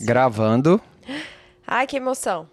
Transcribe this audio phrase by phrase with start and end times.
[0.00, 0.80] Gravando.
[1.66, 2.48] Ai, que emoção.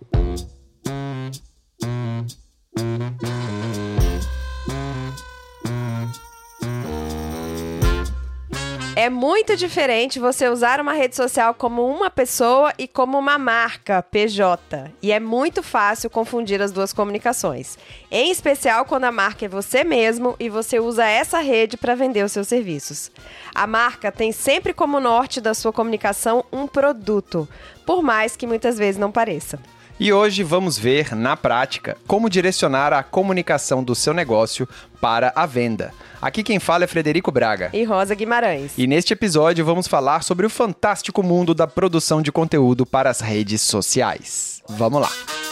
[9.04, 14.02] É muito diferente você usar uma rede social como uma pessoa e como uma marca
[14.02, 14.94] PJ.
[15.02, 17.78] E é muito fácil confundir as duas comunicações.
[18.10, 22.24] Em especial quando a marca é você mesmo e você usa essa rede para vender
[22.24, 23.12] os seus serviços.
[23.54, 27.46] A marca tem sempre como norte da sua comunicação um produto,
[27.86, 29.60] por mais que muitas vezes não pareça.
[30.00, 34.68] E hoje vamos ver, na prática, como direcionar a comunicação do seu negócio
[35.00, 35.94] para a venda.
[36.22, 37.70] Aqui quem fala é Frederico Braga.
[37.74, 38.72] E Rosa Guimarães.
[38.78, 43.20] E neste episódio vamos falar sobre o fantástico mundo da produção de conteúdo para as
[43.20, 44.62] redes sociais.
[44.68, 45.43] Vamos lá!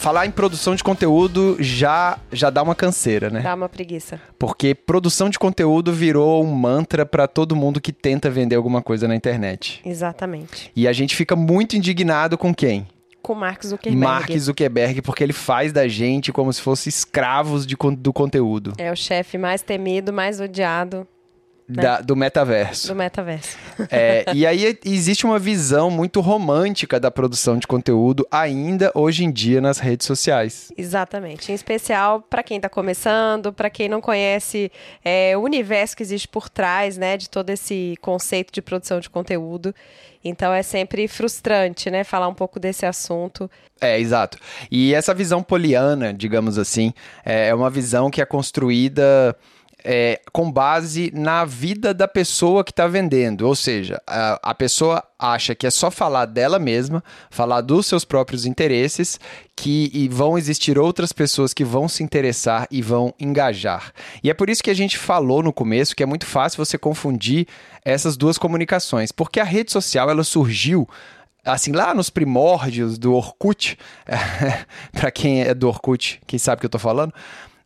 [0.00, 3.40] Falar em produção de conteúdo já já dá uma canseira, né?
[3.40, 4.18] Dá uma preguiça.
[4.38, 9.06] Porque produção de conteúdo virou um mantra para todo mundo que tenta vender alguma coisa
[9.06, 9.82] na internet.
[9.84, 10.72] Exatamente.
[10.74, 12.88] E a gente fica muito indignado com quem?
[13.20, 14.02] Com Mark Zuckerberg.
[14.02, 18.72] Mark Zuckerberg, porque ele faz da gente como se fosse escravos de, do conteúdo.
[18.78, 21.06] É o chefe mais temido, mais odiado
[21.70, 21.82] né?
[21.82, 22.88] da, do metaverso.
[22.88, 23.56] Do metaverso.
[23.90, 29.30] É, e aí existe uma visão muito romântica da produção de conteúdo ainda hoje em
[29.30, 30.72] dia nas redes sociais.
[30.76, 31.52] Exatamente.
[31.52, 34.70] Em especial para quem está começando, para quem não conhece
[35.04, 39.08] é, o universo que existe por trás né, de todo esse conceito de produção de
[39.08, 39.74] conteúdo.
[40.22, 43.50] Então é sempre frustrante, né, falar um pouco desse assunto.
[43.80, 44.38] É, exato.
[44.70, 46.92] E essa visão poliana, digamos assim,
[47.24, 49.34] é uma visão que é construída
[49.84, 53.46] é, com base na vida da pessoa que está vendendo.
[53.46, 58.04] Ou seja, a, a, pessoa acha que é só falar dela mesma, falar dos seus
[58.04, 59.18] próprios interesses,
[59.56, 63.92] que vão existir outras pessoas que vão se interessar e vão engajar.
[64.22, 66.78] E é por isso que a gente falou no começo que é muito fácil você
[66.78, 67.46] confundir
[67.84, 70.88] essas duas comunicações, porque a rede social ela surgiu
[71.44, 73.78] assim, lá nos primórdios do Orkut,
[74.92, 77.12] para quem é do Orkut, quem sabe o que eu estou falando,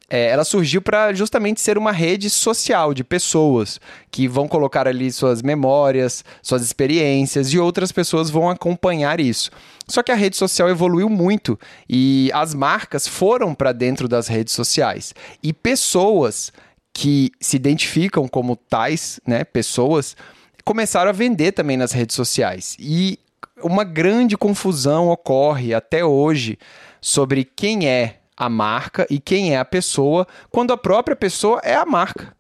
[0.09, 5.11] é, ela surgiu para justamente ser uma rede social de pessoas que vão colocar ali
[5.11, 9.51] suas memórias, suas experiências e outras pessoas vão acompanhar isso.
[9.89, 14.53] Só que a rede social evoluiu muito e as marcas foram para dentro das redes
[14.53, 16.53] sociais e pessoas
[16.93, 20.17] que se identificam como tais, né, pessoas,
[20.65, 22.77] começaram a vender também nas redes sociais.
[22.79, 23.19] E
[23.63, 26.59] uma grande confusão ocorre até hoje
[27.01, 31.75] sobre quem é a marca e quem é a pessoa, quando a própria pessoa é
[31.75, 32.35] a marca.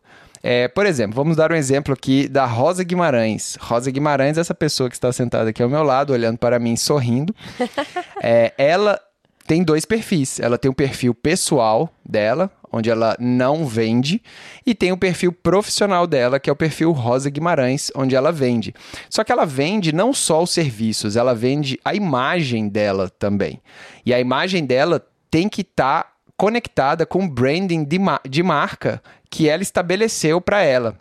[0.46, 3.56] É, por exemplo, vamos dar um exemplo aqui da Rosa Guimarães.
[3.58, 7.34] Rosa Guimarães, essa pessoa que está sentada aqui ao meu lado, olhando para mim, sorrindo.
[8.22, 9.00] é, ela
[9.46, 10.38] tem dois perfis.
[10.40, 14.22] Ela tem o perfil pessoal dela, onde ela não vende,
[14.66, 18.74] e tem o perfil profissional dela, que é o perfil Rosa Guimarães, onde ela vende.
[19.08, 23.62] Só que ela vende não só os serviços, ela vende a imagem dela também.
[24.04, 25.02] E a imagem dela
[25.34, 30.40] tem que estar tá conectada com o branding de, ma de marca que ela estabeleceu
[30.40, 30.96] para ela.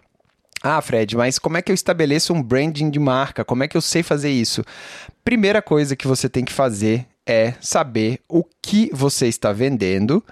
[0.64, 3.46] Ah, Fred, mas como é que eu estabeleço um branding de marca?
[3.46, 4.64] Como é que eu sei fazer isso?
[5.24, 10.24] Primeira coisa que você tem que fazer é saber o que você está vendendo.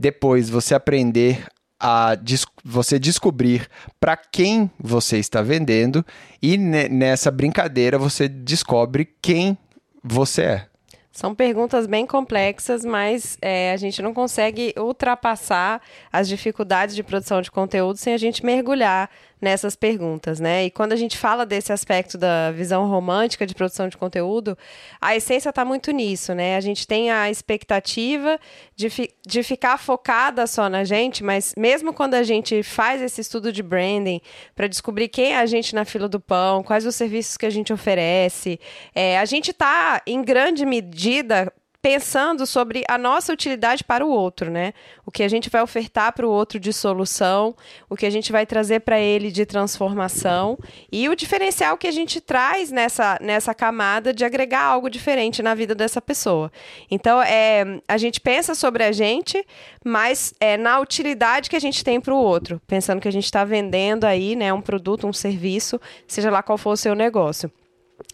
[0.00, 1.46] Depois você aprender
[1.78, 3.68] a des você descobrir
[4.00, 6.04] para quem você está vendendo
[6.42, 9.56] e nessa brincadeira você descobre quem
[10.02, 10.73] você é.
[11.14, 15.80] São perguntas bem complexas, mas é, a gente não consegue ultrapassar
[16.12, 19.08] as dificuldades de produção de conteúdo sem a gente mergulhar
[19.44, 20.64] nessas perguntas, né?
[20.64, 24.56] E quando a gente fala desse aspecto da visão romântica de produção de conteúdo,
[25.00, 26.56] a essência está muito nisso, né?
[26.56, 28.40] A gente tem a expectativa
[28.74, 33.20] de, fi de ficar focada só na gente, mas mesmo quando a gente faz esse
[33.20, 34.20] estudo de branding
[34.56, 37.50] para descobrir quem é a gente na fila do pão, quais os serviços que a
[37.50, 38.58] gente oferece,
[38.94, 41.52] é, a gente está, em grande medida,
[41.84, 44.72] pensando sobre a nossa utilidade para o outro, né?
[45.04, 47.54] O que a gente vai ofertar para o outro de solução,
[47.90, 50.58] o que a gente vai trazer para ele de transformação
[50.90, 55.54] e o diferencial que a gente traz nessa, nessa camada de agregar algo diferente na
[55.54, 56.50] vida dessa pessoa.
[56.90, 59.44] Então, é, a gente pensa sobre a gente,
[59.84, 63.26] mas é na utilidade que a gente tem para o outro, pensando que a gente
[63.26, 67.52] está vendendo aí, né, um produto, um serviço, seja lá qual for o seu negócio.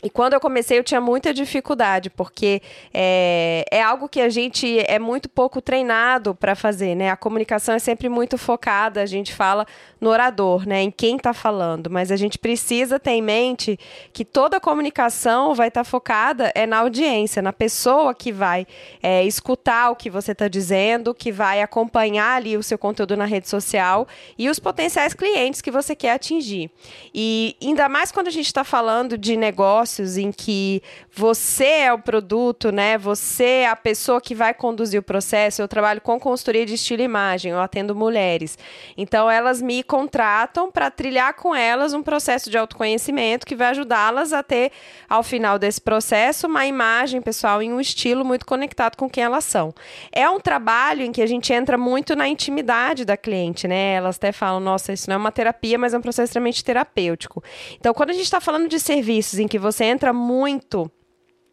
[0.03, 2.63] E quando eu comecei, eu tinha muita dificuldade, porque
[2.93, 7.11] é, é algo que a gente é muito pouco treinado para fazer, né?
[7.11, 9.67] A comunicação é sempre muito focada, a gente fala
[10.01, 10.83] no orador, né?
[10.83, 13.79] Em quem está falando, mas a gente precisa ter em mente
[14.13, 18.67] que toda a comunicação vai estar tá focada é na audiência, na pessoa que vai
[19.03, 23.27] é, escutar o que você está dizendo, que vai acompanhar ali o seu conteúdo na
[23.27, 26.71] rede social e os potenciais clientes que você quer atingir.
[27.15, 30.83] E ainda mais quando a gente está falando de negócio negócios em que
[31.13, 32.99] você é o produto, né?
[32.99, 35.63] Você é a pessoa que vai conduzir o processo.
[35.63, 38.59] Eu trabalho com consultoria de estilo e imagem, eu atendo mulheres.
[38.97, 44.33] Então elas me contratam para trilhar com elas um processo de autoconhecimento que vai ajudá-las
[44.33, 44.73] a ter
[45.09, 49.45] ao final desse processo uma imagem pessoal em um estilo muito conectado com quem elas
[49.45, 49.73] são.
[50.11, 53.95] É um trabalho em que a gente entra muito na intimidade da cliente, né?
[53.95, 57.43] Elas até falam, nossa, isso não é uma terapia, mas é um processo extremamente terapêutico.
[57.79, 60.91] Então, quando a gente está falando de serviços em que você entra muito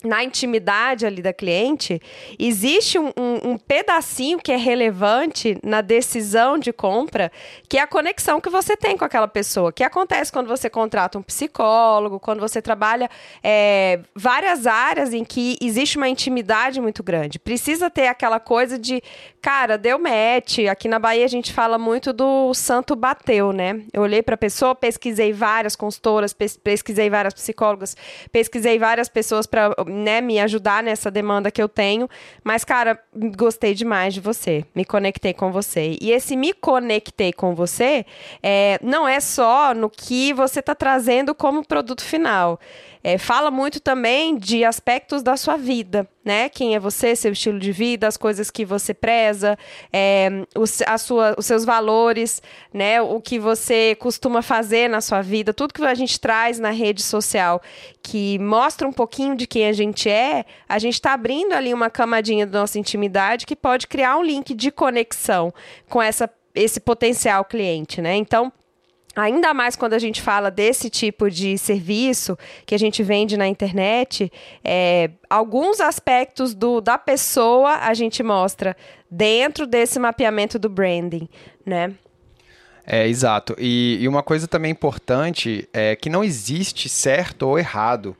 [0.03, 1.99] na intimidade ali da cliente,
[2.38, 7.31] existe um, um, um, pedacinho que é relevante na decisão de compra,
[7.67, 11.17] que é a conexão que você tem com aquela pessoa, que acontece quando você contrata
[11.17, 13.09] um psicólogo, quando você trabalha
[13.44, 17.39] é, várias áreas em que existe uma intimidade muito grande.
[17.39, 19.01] Precisa ter aquela coisa de,
[19.41, 20.59] cara, deu match.
[20.69, 23.81] Aqui na Bahia a gente fala muito do santo bateu, né?
[23.91, 27.97] Eu olhei para a pessoa, pesquisei várias consultoras, pesquisei várias psicólogas,
[28.31, 32.10] pesquisei várias pessoas para né, me ajudar nessa demanda que eu tenho.
[32.44, 33.00] Mas, cara,
[33.36, 34.66] gostei demais de você.
[34.75, 35.98] Me conectei com você.
[36.01, 38.06] E esse me conectei com você
[38.44, 42.60] é, não é só no que você está trazendo como produto final.
[43.03, 46.49] É, fala muito também de aspectos da sua vida, né?
[46.49, 49.57] Quem é você, seu estilo de vida, as coisas que você preza,
[49.91, 52.41] é, os, a sua, os seus valores,
[52.73, 53.01] né?
[53.01, 57.01] O que você costuma fazer na sua vida, tudo que a gente traz na rede
[57.01, 57.61] social
[58.01, 61.89] que mostra um pouquinho de quem a gente é, a gente está abrindo ali uma
[61.89, 65.53] camadinha da nossa intimidade que pode criar um link de conexão
[65.89, 68.15] com essa, esse potencial cliente, né?
[68.15, 68.51] Então,
[69.17, 72.37] Ainda mais quando a gente fala desse tipo de serviço
[72.67, 74.31] que a gente vende na internet,
[74.63, 78.77] é, alguns aspectos do, da pessoa a gente mostra
[79.09, 81.27] dentro desse mapeamento do branding,
[81.65, 81.95] né?
[82.85, 83.55] É, exato.
[83.57, 88.15] E, e uma coisa também importante é que não existe certo ou errado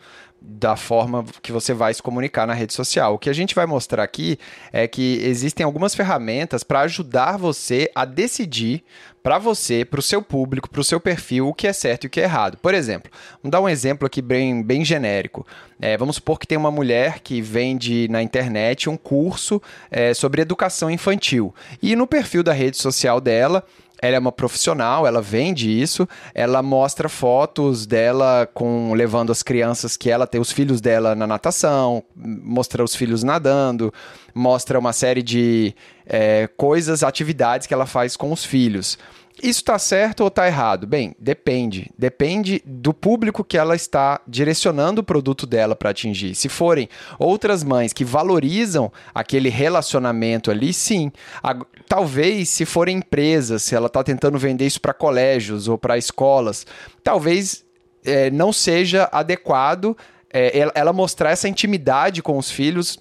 [0.50, 3.14] da forma que você vai se comunicar na rede social.
[3.16, 4.40] O que a gente vai mostrar aqui
[4.72, 8.84] é que existem algumas ferramentas para ajudar você a decidir
[9.22, 12.08] para você, para o seu público, para o seu perfil, o que é certo e
[12.08, 12.58] o que é errado.
[12.60, 13.12] Por exemplo,
[13.44, 15.46] vamos dar um exemplo aqui bem, bem genérico.
[15.82, 19.62] É, vamos supor que tem uma mulher que vende na internet um curso
[19.92, 21.54] é, sobre educação infantil.
[21.82, 23.66] E no perfil da rede social dela,
[24.02, 29.98] ela é uma profissional, ela vende isso, ela mostra fotos dela com levando as crianças
[29.98, 33.94] que ela tem os filhos dela na natação, mostra os filhos nadando,
[34.34, 35.74] mostra uma série de
[36.06, 38.98] é, coisas, atividades que ela faz com os filhos.
[39.42, 40.88] Isso está certo ou está errado?
[40.88, 41.92] Bem, depende.
[41.98, 46.34] Depende do público que ela está direcionando o produto dela para atingir.
[46.34, 46.90] Se forem
[47.20, 51.12] outras mães que valorizam aquele relacionamento ali, sim.
[51.88, 56.66] Talvez, se forem empresas, se ela está tentando vender isso para colégios ou para escolas,
[57.04, 57.64] talvez
[58.06, 59.98] é, não seja adequado
[60.32, 63.00] é, ela mostrar essa intimidade com os filhos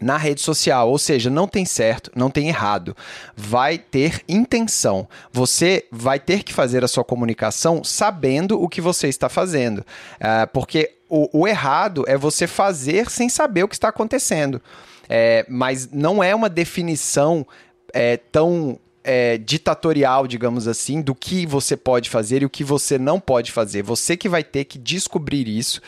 [0.00, 2.96] na rede social, ou seja, não tem certo, não tem errado.
[3.36, 5.06] Vai ter intenção.
[5.32, 9.78] Você vai ter que fazer a sua comunicação sabendo o que você está fazendo.
[9.78, 14.60] Uh, porque o, o, errado é você fazer sem saber o que está acontecendo.
[15.08, 17.46] É, mas não é uma definição
[17.94, 22.98] é, tão é, ditatorial, digamos assim, do que você pode fazer e o que você
[22.98, 23.82] não pode fazer.
[23.82, 25.80] Você que vai ter que descobrir isso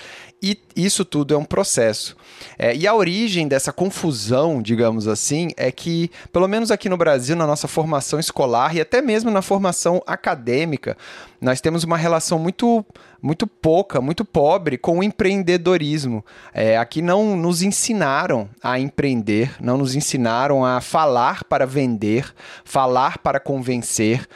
[0.46, 2.16] e isso tudo é um processo.
[2.58, 7.34] É, e a origem dessa confusão, digamos assim, é que, pelo menos aqui no Brasil,
[7.34, 10.96] na nossa formação escolar e até mesmo na formação acadêmica,
[11.40, 12.84] nós temos uma relação muito,
[13.20, 16.24] muito pouca, muito pobre com o empreendedorismo.
[16.52, 22.32] É, aqui não nos ensinaram a empreender, não nos ensinaram a falar para vender,
[22.64, 24.26] falar para convencer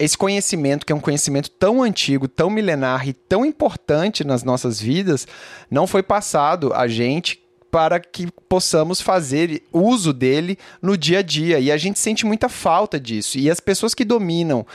[0.00, 4.80] esse conhecimento, que é um conhecimento tão antigo, tão milenar e tão importante nas nossas
[4.80, 5.28] vidas,
[5.70, 7.38] não foi passado a gente
[7.70, 11.60] para que possamos fazer uso dele no dia a dia.
[11.60, 13.38] E a gente sente muita falta disso.
[13.38, 14.66] E as pessoas que dominam,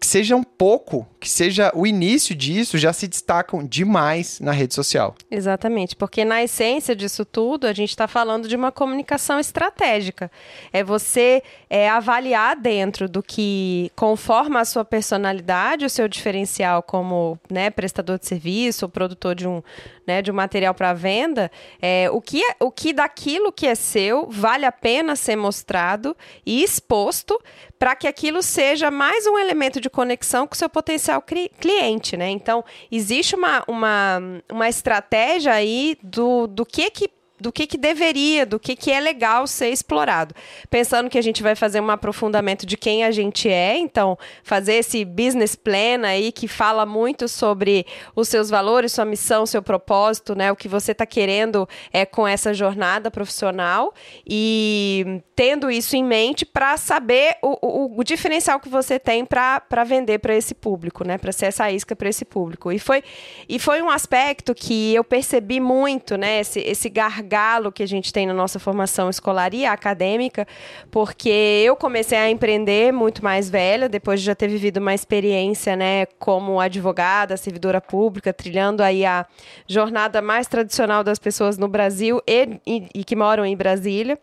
[0.00, 4.74] que seja um pouco, que seja o início disso, já se destacam demais na rede
[4.74, 5.14] social.
[5.30, 10.30] Exatamente, porque na essência disso tudo, a gente está falando de uma comunicação estratégica.
[10.72, 17.38] É você é, avaliar dentro do que conforma a sua personalidade, o seu diferencial como
[17.50, 19.62] né, prestador de serviço ou produtor de um,
[20.08, 21.50] né, de um material para venda,
[21.82, 26.16] é, o, que é, o que daquilo que é seu vale a pena ser mostrado
[26.46, 27.38] e exposto
[27.78, 31.22] para que aquilo seja mais um elemento de conexão com o seu potencial
[31.60, 32.30] cliente, né?
[32.30, 34.18] Então, existe uma, uma,
[34.50, 39.00] uma estratégia aí do, do que que do que, que deveria, do que, que é
[39.00, 40.34] legal ser explorado.
[40.68, 44.74] Pensando que a gente vai fazer um aprofundamento de quem a gente é, então fazer
[44.74, 50.34] esse business plan aí que fala muito sobre os seus valores, sua missão, seu propósito,
[50.34, 50.50] né?
[50.50, 53.94] O que você está querendo é com essa jornada profissional
[54.28, 59.84] e tendo isso em mente para saber o, o, o, diferencial que você tem para
[59.86, 61.16] vender para esse público, né?
[61.16, 62.72] Para ser essa isca para esse público.
[62.72, 63.04] E foi,
[63.48, 66.40] e foi um aspecto que eu percebi muito, né?
[66.40, 70.46] Esse, esse gargalo gargalo que a gente tem na nossa formação escolar e acadêmica,
[70.90, 75.76] porque eu comecei a empreender muito mais velha, depois de já ter vivido uma experiência,
[75.76, 79.26] né, como advogada, servidora pública, trilhando aí a
[79.66, 84.18] jornada mais tradicional das pessoas no Brasil e, e, e que moram em Brasília.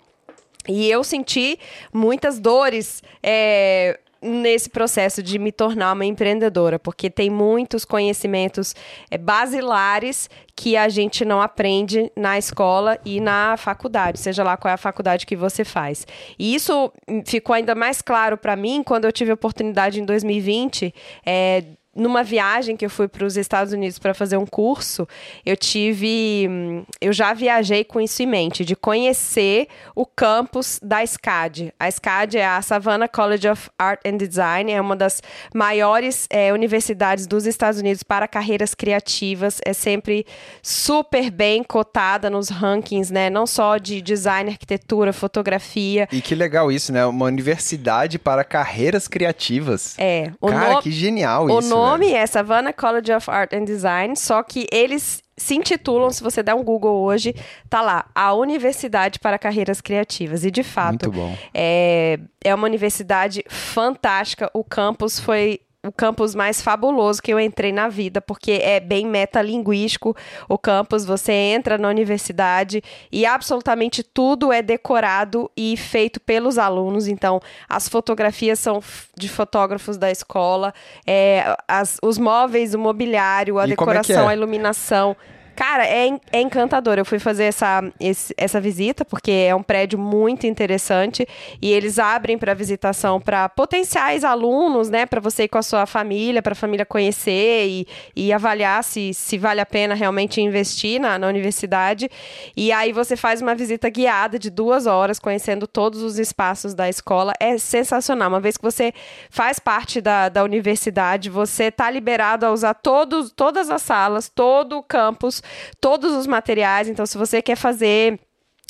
[0.68, 1.60] E eu senti
[1.94, 8.76] muitas dores é, nesse processo de me tornar uma empreendedora, porque tem muitos conhecimentos
[9.10, 14.72] é, basilares que a gente não aprende na escola e na faculdade, seja lá qual
[14.72, 16.08] é a faculdade que você faz.
[16.40, 16.92] E isso
[17.26, 20.94] ficou ainda mais claro para mim quando eu tive a oportunidade em 2020
[21.26, 21.64] é,
[21.96, 25.08] numa viagem que eu fui para os Estados Unidos para fazer um curso,
[25.46, 26.86] eu tive.
[27.00, 31.74] Eu já viajei com isso em mente, de conhecer o campus da SCAD.
[31.80, 35.24] A SCAD é a Savannah College of Art and Design, é uma das
[35.54, 40.26] maiores é, universidades dos Estados Unidos para carreiras criativas, é sempre
[40.62, 43.30] super bem cotada nos rankings, né?
[43.30, 46.10] Não só de design, arquitetura, fotografia.
[46.12, 47.06] E que legal isso, né?
[47.06, 49.96] Uma universidade para carreiras criativas.
[49.98, 50.32] É.
[50.42, 50.82] Cara, no...
[50.82, 55.24] que genial o isso nome é Savannah College of Art and Design, só que eles
[55.38, 57.36] se intitulam, se você der um Google hoje,
[57.70, 60.46] tá lá, a Universidade para Carreiras Criativas.
[60.46, 61.12] E de fato,
[61.54, 64.50] é, é uma universidade fantástica.
[64.54, 69.06] O campus foi o campus mais fabuloso que eu entrei na vida, porque é bem
[69.06, 70.16] metalinguístico
[70.50, 71.06] o campus.
[71.06, 77.08] Você entra na universidade e absolutamente tudo é decorado e feito pelos alunos.
[77.08, 77.40] Então,
[77.70, 78.82] as fotografias são
[79.18, 80.74] de fotógrafos da escola,
[81.06, 84.30] é, as, os móveis, o mobiliário, a e decoração, é é?
[84.30, 85.16] a iluminação.
[85.56, 86.98] Cara, é, é encantador.
[86.98, 91.26] Eu fui fazer essa, esse, essa visita, porque é um prédio muito interessante
[91.62, 95.06] e eles abrem para visitação para potenciais alunos, né?
[95.06, 99.14] Para você ir com a sua família, para a família conhecer e, e avaliar se,
[99.14, 102.10] se vale a pena realmente investir na, na universidade.
[102.56, 106.90] E aí você faz uma visita guiada de duas horas, conhecendo todos os espaços da
[106.90, 107.32] escola.
[107.40, 108.28] É sensacional.
[108.28, 108.94] Uma vez que você
[109.30, 114.78] faz parte da, da universidade, você está liberado a usar todos, todas as salas, todo
[114.78, 115.45] o campus
[115.80, 116.88] todos os materiais.
[116.88, 118.20] Então, se você quer fazer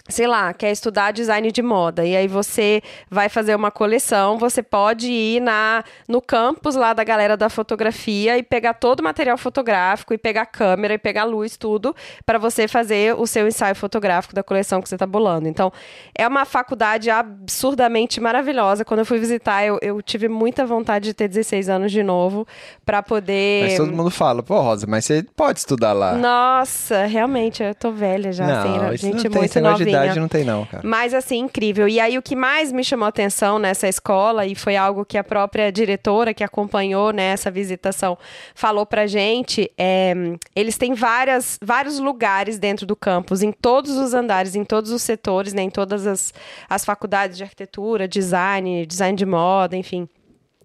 [0.07, 4.61] sei lá, quer estudar design de moda e aí você vai fazer uma coleção, você
[4.61, 9.35] pode ir na no campus lá da galera da fotografia e pegar todo o material
[9.37, 14.35] fotográfico e pegar câmera e pegar luz tudo para você fazer o seu ensaio fotográfico
[14.35, 15.47] da coleção que você está bolando.
[15.47, 15.71] Então,
[16.13, 18.85] é uma faculdade absurdamente maravilhosa.
[18.85, 22.47] Quando eu fui visitar, eu, eu tive muita vontade de ter 16 anos de novo
[22.85, 26.13] para poder Mas todo mundo fala, pô, Rosa, mas você pode estudar lá.
[26.13, 30.65] Nossa, realmente, eu tô velha já, não, assim, gente muito novinha verdade não tem não,
[30.65, 30.81] cara.
[30.85, 31.87] Mas assim, incrível.
[31.87, 35.23] E aí o que mais me chamou atenção nessa escola, e foi algo que a
[35.23, 38.17] própria diretora que acompanhou nessa né, visitação
[38.53, 40.13] falou pra gente, é,
[40.55, 45.01] eles têm várias, vários lugares dentro do campus, em todos os andares, em todos os
[45.01, 46.33] setores, né, em todas as,
[46.69, 50.07] as faculdades de arquitetura, design, design de moda, enfim.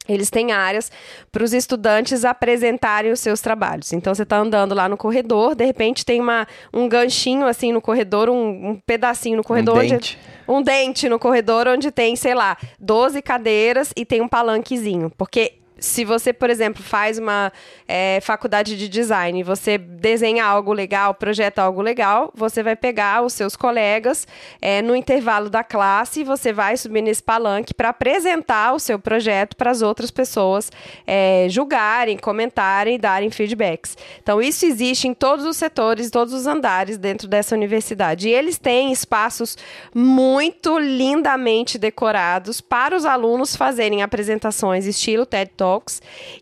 [0.08, 0.90] Eles têm áreas
[1.30, 3.92] para os estudantes apresentarem os seus trabalhos.
[3.92, 7.80] Então, você está andando lá no corredor, de repente tem uma, um ganchinho assim no
[7.80, 9.76] corredor, um, um pedacinho no corredor.
[9.76, 10.18] Um dente.
[10.48, 15.12] Onde, um dente no corredor onde tem, sei lá, 12 cadeiras e tem um palanquezinho.
[15.16, 17.50] Porque se você, por exemplo, faz uma
[17.88, 23.32] é, faculdade de design, você desenha algo legal, projeta algo legal, você vai pegar os
[23.32, 24.28] seus colegas
[24.60, 28.98] é, no intervalo da classe e você vai subir nesse palanque para apresentar o seu
[28.98, 30.70] projeto para as outras pessoas
[31.06, 33.96] é, julgarem, comentarem e darem feedbacks.
[34.22, 38.28] Então, isso existe em todos os setores, todos os andares dentro dessa universidade.
[38.28, 39.56] E eles têm espaços
[39.94, 45.69] muito lindamente decorados para os alunos fazerem apresentações estilo TED Talk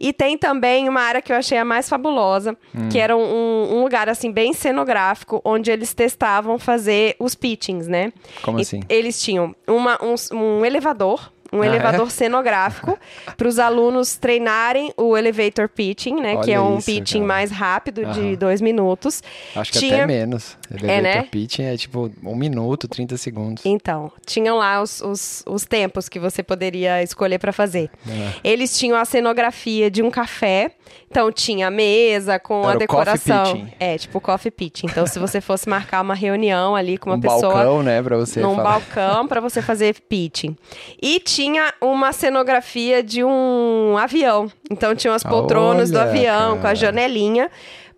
[0.00, 2.88] E tem também uma área que eu achei a mais fabulosa, hum.
[2.88, 8.12] que era um, um, lugar assim bem cenográfico, onde eles testavam fazer os pitchings, né?
[8.42, 8.80] Como e assim?
[8.88, 11.68] Eles tinham uma, um, um elevador um ah, é?
[11.68, 12.10] elevador é?
[12.10, 12.98] cenográfico
[13.36, 16.34] para os alunos treinarem o elevator pitching, né?
[16.34, 17.26] Olha que é um isso, pitching cara.
[17.26, 18.12] mais rápido uhum.
[18.12, 19.22] de dois minutos.
[19.54, 19.96] Acho que tinha...
[19.96, 20.56] até menos.
[20.70, 21.22] Elevator é, né?
[21.22, 23.64] pitching é tipo um minuto, 30 segundos.
[23.64, 27.90] Então, tinham lá os, os, os tempos que você poderia escolher para fazer.
[28.08, 28.32] É.
[28.44, 30.72] Eles tinham a cenografia de um café.
[31.10, 33.66] Então, tinha a mesa com Era a decoração.
[33.80, 34.86] É, tipo coffee pitching.
[34.86, 37.54] Então, se você fosse marcar uma reunião ali com uma um pessoa.
[37.54, 38.02] balcão, né?
[38.02, 38.70] Pra você num falar.
[38.72, 40.56] balcão para você fazer pitching.
[41.00, 44.50] E tinha uma cenografia de um avião.
[44.70, 46.60] Então tinha as poltronas Olha, do avião cara.
[46.60, 47.50] com a janelinha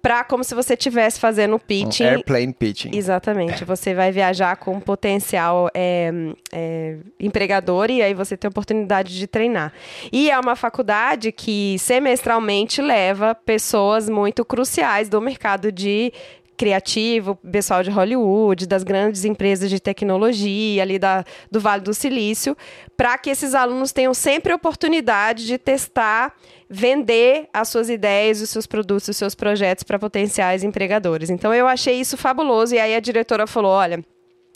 [0.03, 2.05] para como se você estivesse fazendo pitching.
[2.05, 2.91] Um airplane pitching.
[2.95, 3.65] Exatamente.
[3.65, 6.11] Você vai viajar com um potencial é,
[6.53, 9.73] é, empregador e aí você tem a oportunidade de treinar.
[10.13, 16.13] E é uma faculdade que semestralmente leva pessoas muito cruciais do mercado de
[16.61, 22.55] criativo, pessoal de Hollywood, das grandes empresas de tecnologia ali da, do Vale do Silício,
[22.99, 26.35] para que esses alunos tenham sempre a oportunidade de testar,
[26.71, 31.29] vender as suas ideias, os seus produtos, os seus projetos para potenciais empregadores.
[31.29, 34.05] Então eu achei isso fabuloso e aí a diretora falou, olha,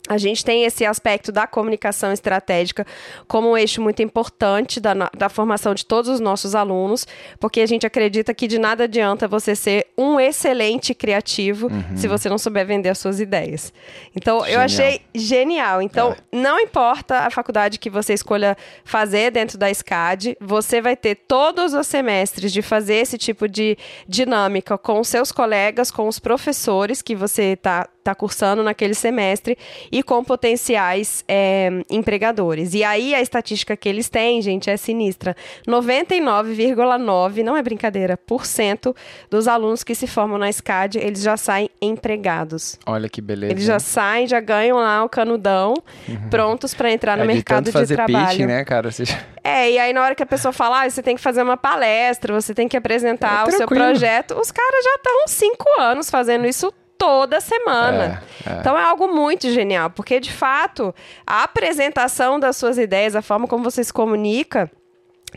[0.07, 2.85] a gente tem esse aspecto da comunicação estratégica
[3.27, 7.07] como um eixo muito importante da, da, formação de todos os nossos alunos,
[7.39, 11.97] porque a gente acredita que de nada adianta você ser um excelente criativo uhum.
[11.97, 13.73] se você não souber vender as suas ideias.
[14.15, 14.53] Então, genial.
[14.53, 15.81] eu achei genial.
[15.81, 16.17] Então, é.
[16.31, 21.73] não importa a faculdade que você escolha fazer dentro da SCAD, você vai ter todos
[21.73, 27.01] os semestres de fazer esse tipo de dinâmica com os seus colegas, com os professores
[27.01, 29.57] que você está tá cursando naquele semestre
[29.91, 32.75] e com potenciais é, empregadores.
[32.75, 35.35] E aí a estatística que eles têm, gente, é sinistra.
[35.67, 38.95] 99,9, não é brincadeira, por cento
[39.27, 42.77] dos alunos que se formam na SCAD, eles já saem empregados.
[42.85, 43.53] Olha que beleza.
[43.53, 45.73] Eles já saem, já ganham lá o canudão,
[46.07, 46.29] uhum.
[46.29, 48.37] prontos para entrar no é, mercado de, fazer trabalho.
[48.37, 48.91] Pitch, né, cara?
[48.91, 49.03] Você...
[49.43, 51.57] É, e aí na hora que a pessoa fala, ah, você tem que fazer uma
[51.57, 56.07] palestra, você tem que apresentar é, o seu projeto, os caras já estão cinco anos
[56.07, 58.23] fazendo isso toda semana.
[58.45, 58.59] É, é.
[58.59, 60.93] Então é algo muito genial, porque de fato
[61.25, 64.71] a apresentação das suas ideias, a forma como você se comunica,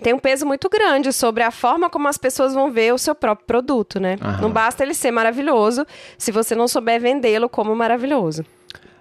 [0.03, 3.15] tem um peso muito grande sobre a forma como as pessoas vão ver o seu
[3.15, 4.17] próprio produto, né?
[4.21, 4.43] Aham.
[4.43, 5.87] Não basta ele ser maravilhoso
[6.17, 8.45] se você não souber vendê-lo como maravilhoso.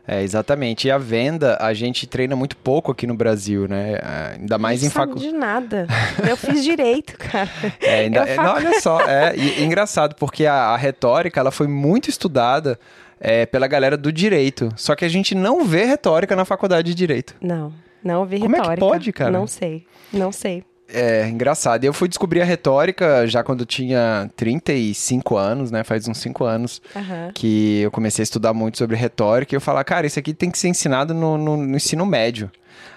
[0.07, 0.87] É, exatamente.
[0.87, 3.99] E a venda, a gente treina muito pouco aqui no Brasil, né?
[4.33, 5.27] Ainda mais não em faculdade.
[5.27, 5.85] de nada.
[6.27, 7.49] Eu fiz direito, cara.
[7.81, 8.21] É, ainda...
[8.21, 12.79] é, não, olha só, é, e, engraçado, porque a, a, retórica, ela foi muito estudada
[13.19, 14.69] é, pela galera do direito.
[14.77, 17.35] Só que a gente não vê retórica na faculdade de direito.
[17.41, 18.79] Não, não vi Como retórica.
[18.79, 19.31] Como é que pode, cara?
[19.31, 20.63] Não sei, não sei.
[20.89, 21.83] É, engraçado.
[21.83, 25.83] Eu fui descobrir a retórica já quando eu tinha 35 anos, né?
[25.83, 27.31] Faz uns 5 anos uhum.
[27.33, 30.49] que eu comecei a estudar muito sobre retórica e eu falar, cara, isso aqui tem
[30.49, 32.49] que ser ensinado no, no, no ensino médio.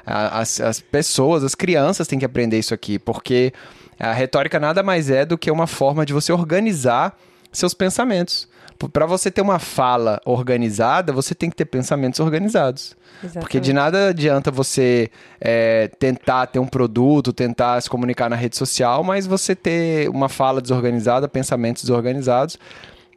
[0.07, 3.53] As, as pessoas, as crianças têm que aprender isso aqui, porque
[3.99, 7.17] a retórica nada mais é do que uma forma de você organizar
[7.53, 8.49] seus pensamentos.
[8.93, 12.97] Para você ter uma fala organizada, você tem que ter pensamentos organizados.
[13.23, 13.41] Exatamente.
[13.41, 18.57] Porque de nada adianta você é, tentar ter um produto, tentar se comunicar na rede
[18.57, 22.59] social, mas você ter uma fala desorganizada, pensamentos desorganizados.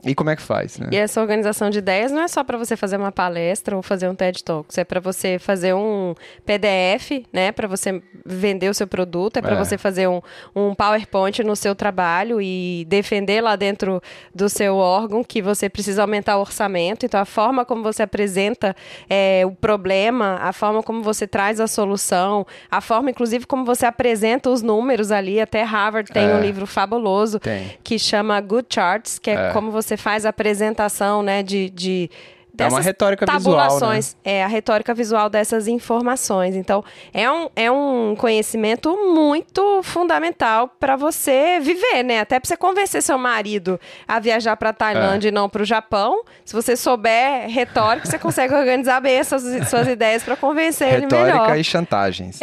[0.06, 0.90] E como é que faz, né?
[0.92, 4.10] E essa organização de ideias não é só para você fazer uma palestra ou fazer
[4.10, 6.14] um TED Talks, é para você fazer um
[6.46, 9.58] PDF, né, para você vender o seu produto, é para é.
[9.58, 10.22] você fazer um,
[10.56, 14.02] um PowerPoint no seu trabalho e defender lá dentro
[14.36, 17.06] do seu órgão que você precisa aumentar o orçamento.
[17.06, 18.76] Então, a forma como você apresenta
[19.10, 23.86] é, o problema, a forma como você traz a solução, a forma, inclusive, como você
[23.86, 25.40] apresenta os números ali.
[25.40, 26.36] Até Harvard tem é.
[26.36, 27.78] um livro fabuloso tem.
[27.84, 29.52] que chama Good Charts, que é, é.
[29.52, 32.10] como você você faz a apresentação né, de, de
[32.58, 34.32] é uma retórica tabulações, visual, né?
[34.32, 36.56] é a retórica visual dessas informações.
[36.56, 42.20] Então, é um, é um conhecimento muito fundamental para você viver, né?
[42.20, 45.30] Até para você convencer seu marido a viajar para Tailândia é.
[45.30, 46.24] e não para o Japão.
[46.46, 51.24] Se você souber retórica, você consegue organizar bem essas suas ideias para convencer retórica ele
[51.24, 51.34] melhor.
[51.34, 52.40] Retórica e chantagens.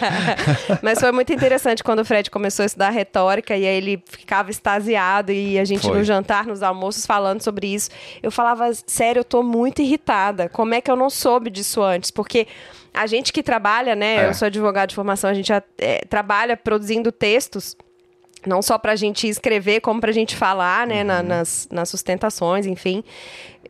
[0.80, 4.50] Mas foi muito interessante quando o Fred começou a estudar retórica e aí ele ficava
[4.50, 5.98] extasiado e a gente foi.
[5.98, 7.90] no jantar, nos almoços falando sobre isso.
[8.22, 10.48] Eu falava, sério, tô muito irritada.
[10.48, 12.10] Como é que eu não soube disso antes?
[12.10, 12.46] Porque
[12.94, 14.24] a gente que trabalha, né?
[14.24, 14.28] É.
[14.28, 17.76] Eu sou advogado de formação, a gente é, trabalha produzindo textos
[18.46, 21.06] não só para a gente escrever, como para a gente falar, né, uhum.
[21.06, 23.02] na, nas, nas sustentações, enfim.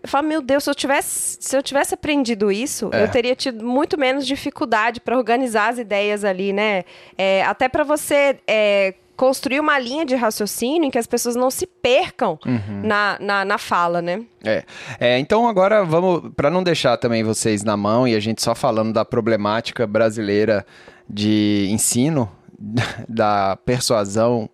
[0.03, 3.03] Eu falo, meu Deus, se eu tivesse, se eu tivesse aprendido isso, é.
[3.03, 6.85] eu teria tido muito menos dificuldade para organizar as ideias ali, né?
[7.17, 11.51] É, até para você é, construir uma linha de raciocínio em que as pessoas não
[11.51, 12.83] se percam uhum.
[12.83, 14.23] na, na, na, fala, né?
[14.45, 14.65] É.
[15.01, 18.55] é então agora vamos, para não deixar também vocês na mão e a gente só
[18.55, 20.67] falando da problemática brasileira
[21.09, 22.31] de ensino,
[23.09, 24.49] da persuasão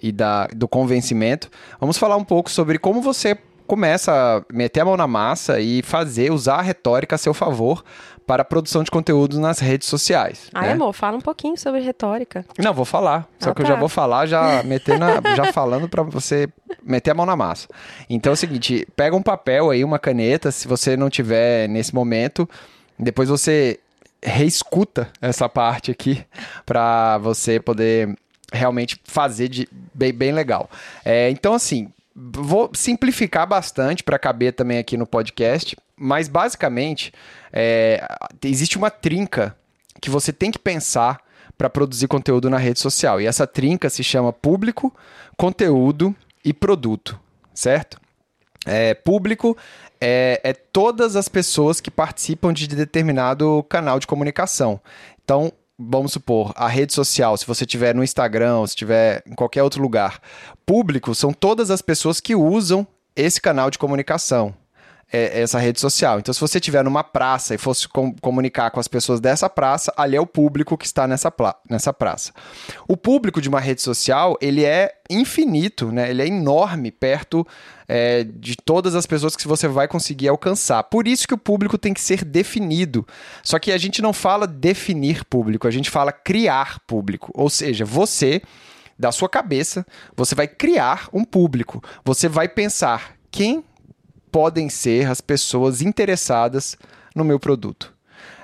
[0.00, 1.48] e da, do convencimento,
[1.80, 5.82] vamos falar um pouco sobre como você começa a meter a mão na massa e
[5.82, 7.84] fazer, usar a retórica a seu favor
[8.28, 10.50] para a produção de conteúdo nas redes sociais.
[10.52, 10.72] Ai, né?
[10.74, 12.44] amor, fala um pouquinho sobre retórica.
[12.58, 13.26] Não, vou falar.
[13.40, 13.68] Só ah, que tá.
[13.68, 16.46] eu já vou falar, já metendo, já falando para você
[16.82, 17.66] meter a mão na massa.
[18.08, 21.94] Então é o seguinte, pega um papel aí, uma caneta, se você não tiver nesse
[21.94, 22.46] momento,
[22.98, 23.80] depois você
[24.22, 26.22] reescuta essa parte aqui
[26.66, 28.14] para você poder
[28.52, 30.68] realmente fazer de bem, bem legal.
[31.02, 37.12] É, então, assim, vou simplificar bastante para caber também aqui no podcast, mas basicamente
[37.52, 38.04] é,
[38.44, 39.56] existe uma trinca
[40.00, 41.20] que você tem que pensar
[41.56, 43.20] para produzir conteúdo na rede social.
[43.20, 44.94] E essa trinca se chama público,
[45.36, 47.18] conteúdo e produto,
[47.54, 48.00] certo?
[48.66, 49.56] É, público
[50.00, 54.80] é, é todas as pessoas que participam de determinado canal de comunicação.
[55.24, 59.62] Então, vamos supor, a rede social, se você tiver no Instagram, se tiver em qualquer
[59.62, 60.20] outro lugar,
[60.66, 64.54] público são todas as pessoas que usam esse canal de comunicação
[65.12, 66.18] é, essa rede social.
[66.18, 69.92] Então, se você estiver numa praça e fosse com, comunicar com as pessoas dessa praça,
[69.96, 71.32] ali é o público que está nessa,
[71.68, 72.32] nessa praça.
[72.86, 76.10] O público de uma rede social, ele é infinito, né?
[76.10, 77.46] Ele é enorme perto
[77.88, 80.82] é, de todas as pessoas que você vai conseguir alcançar.
[80.84, 83.06] Por isso que o público tem que ser definido.
[83.42, 87.32] Só que a gente não fala definir público, a gente fala criar público.
[87.34, 88.42] Ou seja, você
[88.98, 91.82] da sua cabeça, você vai criar um público.
[92.04, 93.64] Você vai pensar quem
[94.30, 96.76] podem ser as pessoas interessadas
[97.14, 97.92] no meu produto.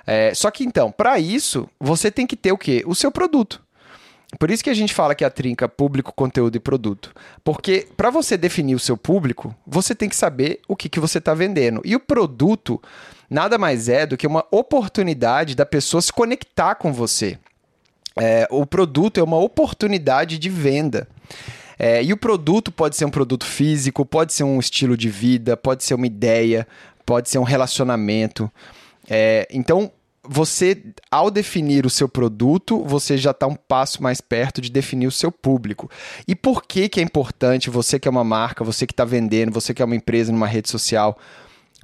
[0.06, 2.82] É, só que então, para isso, você tem que ter o quê?
[2.86, 3.62] O seu produto.
[4.38, 7.12] Por isso que a gente fala que a trinca público, conteúdo e produto.
[7.42, 11.18] Porque para você definir o seu público, você tem que saber o que, que você
[11.18, 11.80] está vendendo.
[11.84, 12.82] E o produto
[13.30, 17.38] nada mais é do que uma oportunidade da pessoa se conectar com você.
[18.16, 21.08] É, o produto é uma oportunidade de venda.
[21.78, 25.56] É, e o produto pode ser um produto físico, pode ser um estilo de vida,
[25.56, 26.66] pode ser uma ideia,
[27.04, 28.50] pode ser um relacionamento.
[29.08, 29.90] É, então,
[30.26, 35.06] você, ao definir o seu produto, você já está um passo mais perto de definir
[35.06, 35.90] o seu público.
[36.26, 39.52] E por que, que é importante você que é uma marca, você que está vendendo,
[39.52, 41.18] você que é uma empresa numa rede social,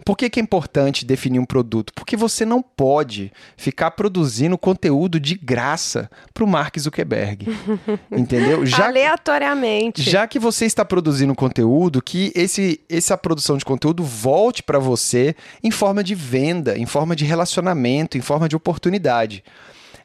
[0.05, 1.93] por que, que é importante definir um produto?
[1.95, 7.47] Porque você não pode ficar produzindo conteúdo de graça para o Mark Zuckerberg.
[8.11, 8.65] entendeu?
[8.65, 10.03] Já, Aleatoriamente.
[10.03, 15.35] Já que você está produzindo conteúdo, que esse, essa produção de conteúdo volte para você
[15.63, 19.45] em forma de venda, em forma de relacionamento, em forma de oportunidade.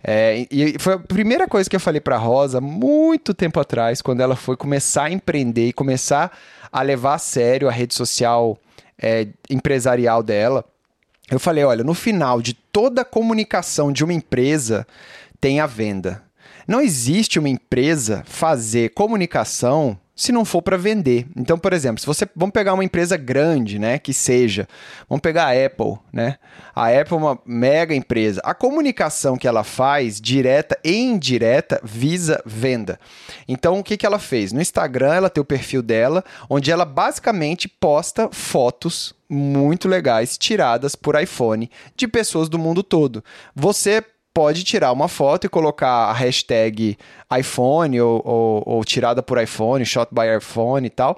[0.04, 4.22] É, e foi a primeira coisa que eu falei para Rosa muito tempo atrás, quando
[4.22, 6.32] ela foi começar a empreender e começar
[6.72, 8.60] a levar a sério a rede social
[9.02, 10.66] é, empresarial dela,
[11.30, 14.86] eu falei: olha, no final de toda comunicação de uma empresa
[15.40, 16.24] tem a venda.
[16.68, 21.28] Não existe uma empresa fazer comunicação se não for para vender.
[21.36, 24.68] Então, por exemplo, se você vamos pegar uma empresa grande, né, que seja,
[25.10, 26.38] vamos pegar a Apple, né?
[26.74, 28.42] A Apple é uma mega empresa.
[28.44, 32.98] A comunicação que ela faz, direta e indireta, visa venda.
[33.48, 34.54] Então, o que que ela fez?
[34.54, 40.96] No Instagram, ela tem o perfil dela, onde ela basicamente posta fotos muito legais tiradas
[40.96, 43.24] por iPhone de pessoas do mundo todo.
[43.54, 44.04] Você
[44.36, 46.98] pode tirar uma foto e colocar a hashtag
[47.40, 51.18] iPhone ou, ou, ou, tirada por iPhone, shot by iPhone e tal.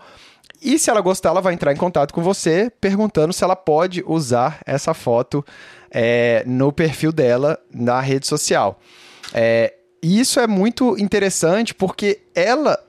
[0.62, 4.04] E se ela gostar, ela vai entrar em contato com você perguntando se ela pode
[4.06, 5.44] usar essa foto
[5.90, 8.80] é, no perfil dela na rede social.
[9.34, 12.80] É, e isso é muito interessante porque ela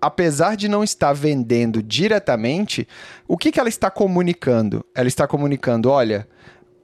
[0.00, 2.86] apesar de não estar vendendo diretamente,
[3.26, 4.84] o que, que ela está comunicando?
[4.94, 6.28] Ela está comunicando, olha,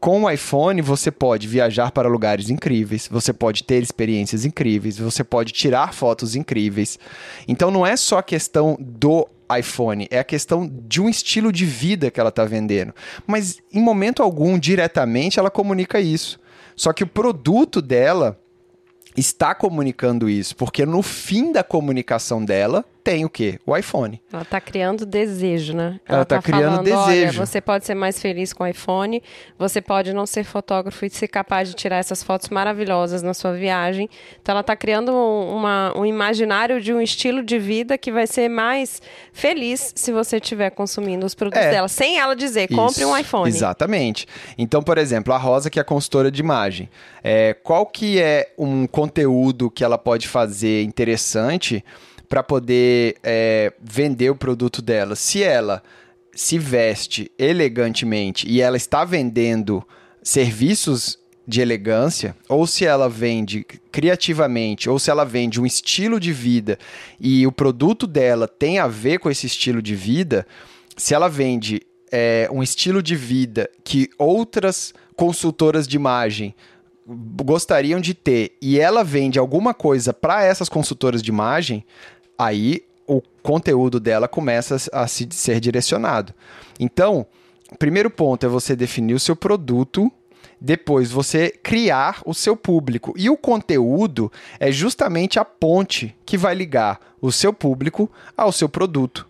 [0.05, 5.25] com o iPhone você pode viajar para lugares incríveis, você pode ter experiências incríveis, você
[5.25, 6.99] pode tirar fotos incríveis.
[7.49, 9.27] Então não é só a questão do
[9.59, 12.93] iPhone, é a questão de um estilo de vida que ela está vendendo.
[13.27, 16.38] Mas em momento algum, diretamente, ela comunica isso.
[16.77, 18.38] Só que o produto dela
[19.17, 23.61] está comunicando isso, porque no fim da comunicação dela tem o quê?
[23.67, 24.19] O iPhone.
[24.33, 26.01] Ela está criando desejo, né?
[26.09, 27.38] Ela está tá criando falando, desejo.
[27.38, 29.23] Olha, você pode ser mais feliz com o iPhone,
[29.59, 33.53] você pode não ser fotógrafo e ser capaz de tirar essas fotos maravilhosas na sua
[33.53, 34.09] viagem.
[34.40, 38.27] Então ela está criando um, uma, um imaginário de um estilo de vida que vai
[38.27, 39.03] ser mais
[39.35, 43.19] feliz se você estiver consumindo os produtos é, dela, sem ela dizer, compre isso, um
[43.19, 43.49] iPhone.
[43.51, 44.27] Exatamente.
[44.57, 46.88] Então, por exemplo, a Rosa, que é a consultora de imagem,
[47.23, 51.85] é, qual que é um conteúdo que ela pode fazer interessante
[52.35, 55.14] para poder é, vender o produto dela.
[55.14, 55.81] Se ela
[56.35, 59.87] se veste elegantemente e ela está vendendo
[60.20, 61.16] serviços
[61.47, 66.77] de elegância, ou se ela vende criativamente, ou se ela vende um estilo de vida
[67.20, 70.44] e o produto dela tem a ver com esse estilo de vida,
[70.97, 76.53] se ela vende é, um estilo de vida que outras consultoras de imagem
[77.07, 81.85] gostariam de ter e ela vende alguma coisa para essas consultoras de imagem,
[82.38, 86.33] aí o conteúdo dela começa a se ser direcionado.
[86.79, 87.27] Então,
[87.70, 90.11] o primeiro ponto é você definir o seu produto,
[90.61, 93.12] depois você criar o seu público.
[93.16, 98.68] E o conteúdo é justamente a ponte que vai ligar o seu público ao seu
[98.68, 99.27] produto.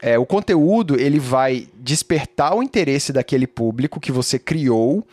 [0.00, 5.06] É, o conteúdo ele vai despertar o interesse daquele público que você criou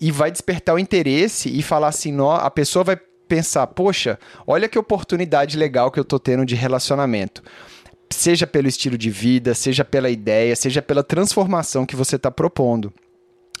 [0.00, 2.98] e vai despertar o interesse e falar assim, a pessoa vai
[3.30, 7.44] pensar, poxa, olha que oportunidade legal que eu tô tendo de relacionamento.
[8.12, 12.92] Seja pelo estilo de vida, seja pela ideia, seja pela transformação que você está propondo.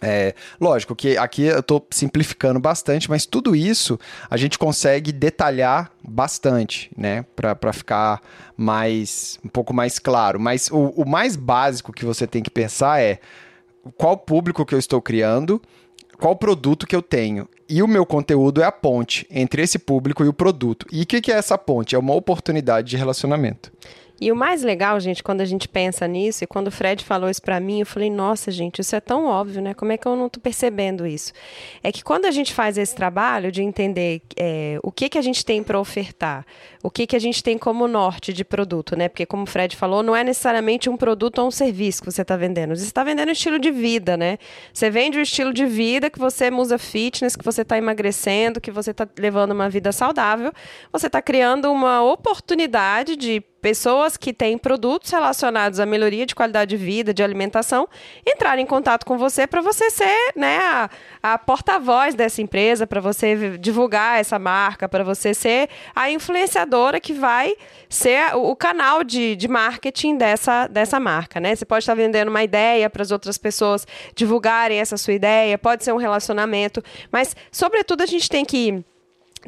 [0.02, 5.92] É, lógico que aqui eu estou simplificando bastante, mas tudo isso a gente consegue detalhar
[6.02, 7.24] bastante, né?
[7.36, 8.20] Para ficar
[8.56, 10.40] mais um pouco mais claro.
[10.40, 13.20] Mas o, o mais básico que você tem que pensar é
[13.96, 15.62] qual público que eu estou criando
[16.20, 17.48] qual produto que eu tenho.
[17.68, 20.86] E o meu conteúdo é a ponte entre esse público e o produto.
[20.92, 21.94] E o que, que é essa ponte?
[21.94, 23.72] É uma oportunidade de relacionamento.
[24.20, 27.30] E o mais legal, gente, quando a gente pensa nisso, e quando o Fred falou
[27.30, 29.72] isso para mim, eu falei, nossa, gente, isso é tão óbvio, né?
[29.72, 31.32] Como é que eu não tô percebendo isso?
[31.82, 35.22] É que quando a gente faz esse trabalho de entender é, o que, que a
[35.22, 36.44] gente tem para ofertar,
[36.82, 39.08] o que, que a gente tem como norte de produto, né?
[39.08, 42.20] Porque, como o Fred falou, não é necessariamente um produto ou um serviço que você
[42.20, 42.76] está vendendo.
[42.76, 44.36] Você está vendendo um estilo de vida, né?
[44.70, 48.60] Você vende o um estilo de vida que você usa fitness, que você está emagrecendo,
[48.60, 50.52] que você está levando uma vida saudável.
[50.92, 56.70] Você está criando uma oportunidade de pessoas que têm produtos relacionados à melhoria de qualidade
[56.70, 57.88] de vida, de alimentação,
[58.26, 60.90] entrar em contato com você para você ser né, a,
[61.22, 67.12] a porta-voz dessa empresa, para você divulgar essa marca, para você ser a influenciadora que
[67.12, 67.54] vai
[67.88, 71.40] ser o, o canal de, de marketing dessa, dessa marca.
[71.40, 71.54] Né?
[71.54, 75.84] Você pode estar vendendo uma ideia para as outras pessoas divulgarem essa sua ideia, pode
[75.84, 78.84] ser um relacionamento, mas, sobretudo, a gente tem que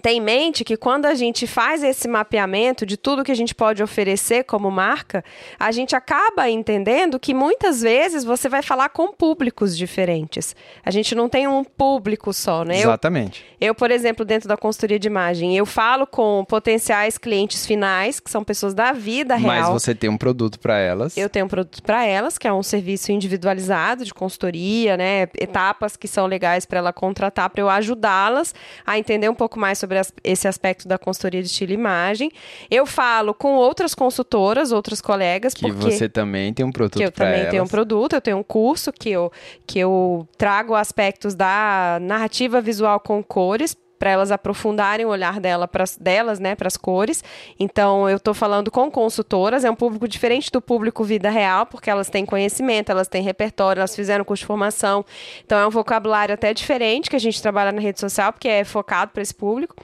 [0.01, 3.55] tem em mente que quando a gente faz esse mapeamento de tudo que a gente
[3.55, 5.25] pode oferecer como marca,
[5.59, 10.55] a gente acaba entendendo que muitas vezes você vai falar com públicos diferentes.
[10.85, 12.81] A gente não tem um público só, né?
[12.81, 13.45] Exatamente.
[13.61, 18.21] Eu, eu por exemplo, dentro da consultoria de imagem, eu falo com potenciais clientes finais,
[18.21, 19.73] que são pessoas da vida real.
[19.73, 21.17] Mas você tem um produto para elas.
[21.17, 25.23] Eu tenho um produto para elas, que é um serviço individualizado de consultoria, né?
[25.39, 28.55] Etapas que são legais para ela contratar, para eu ajudá-las
[28.87, 32.31] a entender um pouco mais sobre as, esse aspecto da consultoria de estilo e imagem.
[32.71, 35.53] Eu falo com outras consultoras, outras colegas.
[35.55, 37.51] Que você também tem um produto Que eu também elas.
[37.51, 39.31] tenho um produto, eu tenho um curso que eu,
[39.67, 45.71] que eu trago aspectos da narrativa visual com cores para elas aprofundarem o olhar dela
[46.01, 47.23] delas, né, para as cores.
[47.57, 51.89] Então, eu estou falando com consultoras, é um público diferente do público vida real, porque
[51.89, 55.05] elas têm conhecimento, elas têm repertório, elas fizeram curso de formação.
[55.45, 58.65] Então, é um vocabulário até diferente que a gente trabalha na rede social, porque é
[58.65, 59.77] focado para esse público.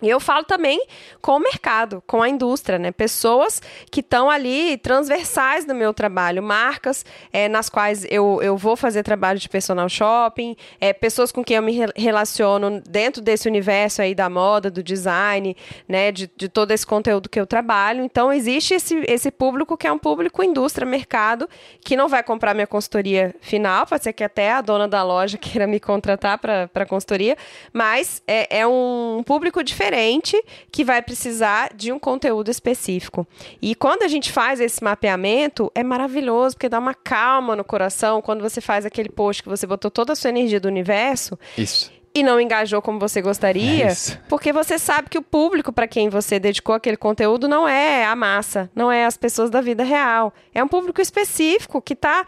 [0.00, 0.80] E eu falo também
[1.20, 2.92] com o mercado, com a indústria, né?
[2.92, 8.76] Pessoas que estão ali transversais no meu trabalho, marcas é, nas quais eu, eu vou
[8.76, 14.00] fazer trabalho de personal shopping, é, pessoas com quem eu me relaciono dentro desse universo
[14.00, 15.56] aí da moda, do design,
[15.88, 16.12] né?
[16.12, 18.04] De, de todo esse conteúdo que eu trabalho.
[18.04, 21.48] Então, existe esse, esse público que é um público indústria, mercado,
[21.84, 25.36] que não vai comprar minha consultoria final, pode ser que até a dona da loja
[25.38, 27.36] queira me contratar para consultoria,
[27.72, 33.26] mas é, é um público diferente diferente que vai precisar de um conteúdo específico.
[33.60, 38.20] E quando a gente faz esse mapeamento, é maravilhoso, porque dá uma calma no coração
[38.20, 41.38] quando você faz aquele post que você botou toda a sua energia do universo.
[41.56, 43.94] Isso e não engajou como você gostaria, é
[44.28, 48.16] porque você sabe que o público para quem você dedicou aquele conteúdo não é a
[48.16, 50.32] massa, não é as pessoas da vida real.
[50.52, 52.26] É um público específico que tá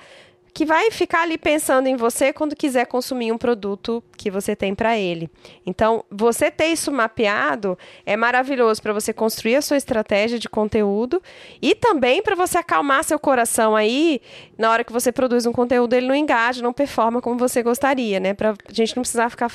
[0.52, 4.74] que vai ficar ali pensando em você quando quiser consumir um produto que você tem
[4.74, 5.30] para ele.
[5.64, 11.22] Então, você ter isso mapeado é maravilhoso para você construir a sua estratégia de conteúdo
[11.62, 14.20] e também para você acalmar seu coração aí
[14.58, 18.18] na hora que você produz um conteúdo ele não engaja, não performa como você gostaria,
[18.18, 18.34] né?
[18.34, 19.50] Para a gente não precisar ficar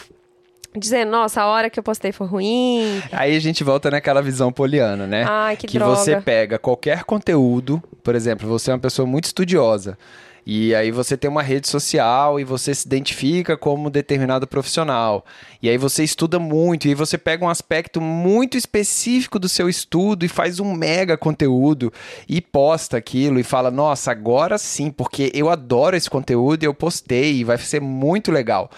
[0.80, 3.02] dizendo, nossa, a hora que eu postei foi ruim.
[3.12, 5.26] Aí a gente volta naquela visão poliana, né?
[5.28, 5.96] Ai, que, que droga.
[5.96, 9.98] você pega qualquer conteúdo, por exemplo, você é uma pessoa muito estudiosa.
[10.46, 15.26] E aí você tem uma rede social e você se identifica como determinado profissional.
[15.60, 20.24] E aí você estuda muito e você pega um aspecto muito específico do seu estudo
[20.24, 21.92] e faz um mega conteúdo
[22.30, 26.74] e posta aquilo e fala: "Nossa, agora sim, porque eu adoro esse conteúdo e eu
[26.74, 28.70] postei e vai ser muito legal".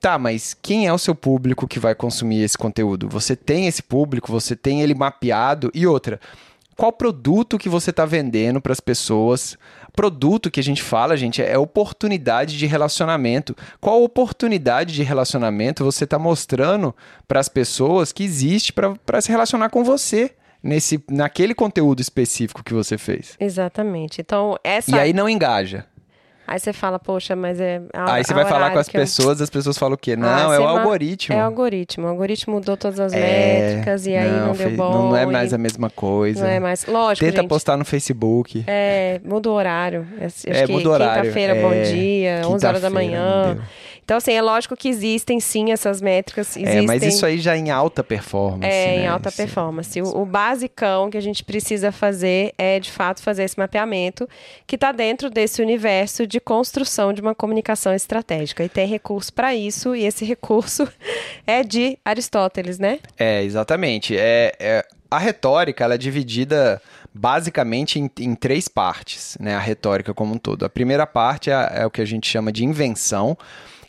[0.00, 3.08] Tá, mas quem é o seu público que vai consumir esse conteúdo?
[3.08, 6.20] Você tem esse público, você tem ele mapeado e outra,
[6.76, 9.58] qual produto que você está vendendo para as pessoas?
[9.98, 13.56] Produto que a gente fala, gente, é oportunidade de relacionamento.
[13.80, 16.94] Qual oportunidade de relacionamento você está mostrando
[17.26, 20.36] para as pessoas que existe para se relacionar com você?
[20.62, 23.36] Nesse, naquele conteúdo específico que você fez.
[23.40, 24.20] Exatamente.
[24.20, 24.94] Então, essa.
[24.94, 25.84] E aí não engaja.
[26.50, 27.82] Aí você fala, poxa, mas é.
[27.92, 29.44] A, aí você vai falar com as pessoas, eu...
[29.44, 30.16] as pessoas falam o quê?
[30.16, 31.36] Não, ah, é o algoritmo.
[31.36, 32.06] É o algoritmo.
[32.06, 33.20] O algoritmo mudou todas as é...
[33.20, 35.10] métricas e aí não, não deu bom.
[35.10, 36.40] Não é mais a mesma coisa.
[36.40, 36.86] Não é mais.
[36.86, 37.26] Lógico.
[37.26, 38.64] Tenta gente, postar no Facebook.
[38.66, 40.06] É, muda o horário.
[40.22, 41.22] Acho é, muda o horário.
[41.24, 41.60] Quinta-feira, é...
[41.60, 43.58] bom dia, 11 horas da manhã.
[44.08, 46.56] Então, assim, é lógico que existem sim essas métricas.
[46.56, 46.78] Existem...
[46.78, 48.64] É, mas isso aí já é em alta performance.
[48.64, 49.02] É, né?
[49.02, 50.00] em alta performance.
[50.00, 54.26] O, o, basicão que a gente precisa fazer é, de fato, fazer esse mapeamento
[54.66, 58.64] que está dentro desse universo de construção de uma comunicação estratégica.
[58.64, 60.88] E tem recurso para isso, e esse recurso
[61.46, 63.00] é de Aristóteles, né?
[63.18, 64.16] É, exatamente.
[64.16, 66.80] É, é a retórica ela é dividida
[67.12, 69.54] basicamente em, em, três partes, né?
[69.54, 70.64] A retórica como um todo.
[70.64, 73.36] A primeira parte é, é o que a gente chama de invenção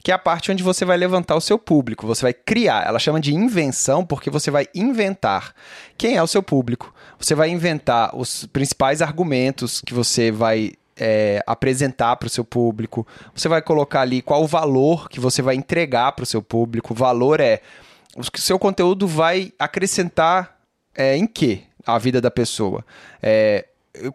[0.04, 2.88] que é a parte onde você vai levantar o seu público, você vai criar.
[2.88, 5.54] Ela chama de invenção porque você vai inventar
[5.98, 6.94] quem é o seu público.
[7.18, 13.06] Você vai inventar os principais argumentos que você vai é, apresentar para o seu público.
[13.34, 16.94] Você vai colocar ali qual o valor que você vai entregar para o seu público.
[16.94, 17.62] O valor é
[18.16, 20.58] o seu conteúdo vai acrescentar
[20.96, 22.86] é, em quê a vida da pessoa.
[23.22, 23.66] É,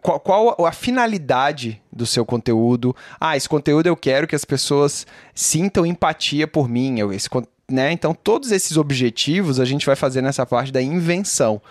[0.01, 2.95] qual, qual, a finalidade do seu conteúdo?
[3.19, 6.99] Ah, esse conteúdo eu quero que as pessoas sintam empatia por mim.
[6.99, 7.29] Eu, esse,
[7.69, 7.91] né?
[7.91, 11.61] Então, todos esses objetivos a gente vai fazer nessa parte da invenção.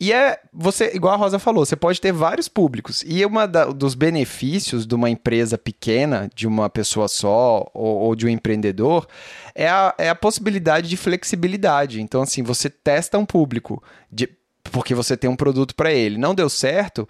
[0.00, 3.02] E é você, igual a Rosa falou, você pode ter vários públicos.
[3.04, 8.24] E da, dos benefícios de uma empresa pequena, de uma pessoa só ou, ou de
[8.24, 9.08] um empreendedor,
[9.54, 12.00] é a, é a possibilidade de flexibilidade.
[12.00, 14.28] Então, assim, você testa um público de,
[14.70, 16.16] porque você tem um produto para ele.
[16.16, 17.08] Não deu certo,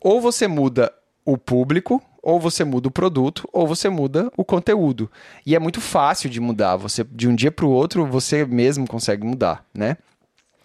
[0.00, 0.92] ou você muda
[1.24, 5.10] o público, ou você muda o produto, ou você muda o conteúdo.
[5.44, 6.76] E é muito fácil de mudar.
[6.76, 9.96] Você de um dia para o outro você mesmo consegue mudar, né?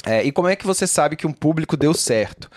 [0.06, 2.50] É, e como é que você sabe que um público deu certo?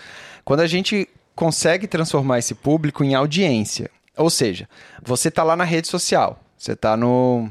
[0.45, 3.89] Quando a gente consegue transformar esse público em audiência.
[4.17, 4.69] Ou seja,
[5.01, 7.49] você está lá na rede social, você está no,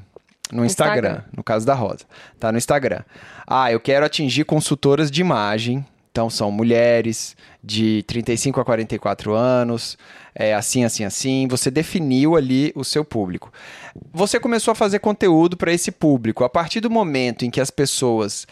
[0.51, 2.03] no Instagram, Instagram, no caso da Rosa.
[2.35, 3.03] Está no Instagram.
[3.47, 5.85] Ah, eu quero atingir consultoras de imagem
[6.17, 9.95] então são mulheres de 35 a 44 anos,
[10.33, 11.47] é, assim, assim, assim.
[11.47, 13.53] Você definiu ali o seu público.
[14.11, 16.43] Você começou a fazer conteúdo para esse público.
[16.43, 18.47] A partir do momento em que as pessoas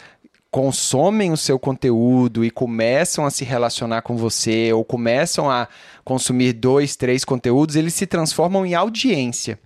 [0.48, 5.66] consomem o seu conteúdo e começam a se relacionar com você ou começam a
[6.04, 9.58] consumir dois, três conteúdos, eles se transformam em audiência.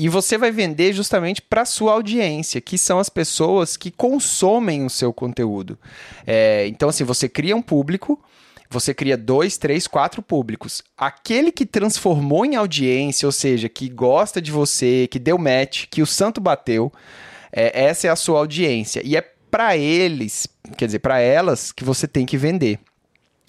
[0.00, 4.88] E você vai vender justamente para sua audiência, que são as pessoas que consomem o
[4.88, 5.78] seu conteúdo.
[6.26, 8.18] É, então, assim, você cria um público,
[8.70, 10.82] você cria dois, três, quatro públicos.
[10.96, 16.00] Aquele que transformou em audiência, ou seja, que gosta de você, que deu match, que
[16.00, 16.90] o santo bateu,
[17.52, 19.02] é, essa é a sua audiência.
[19.04, 22.78] E é para eles, quer dizer, para elas, que você tem que vender.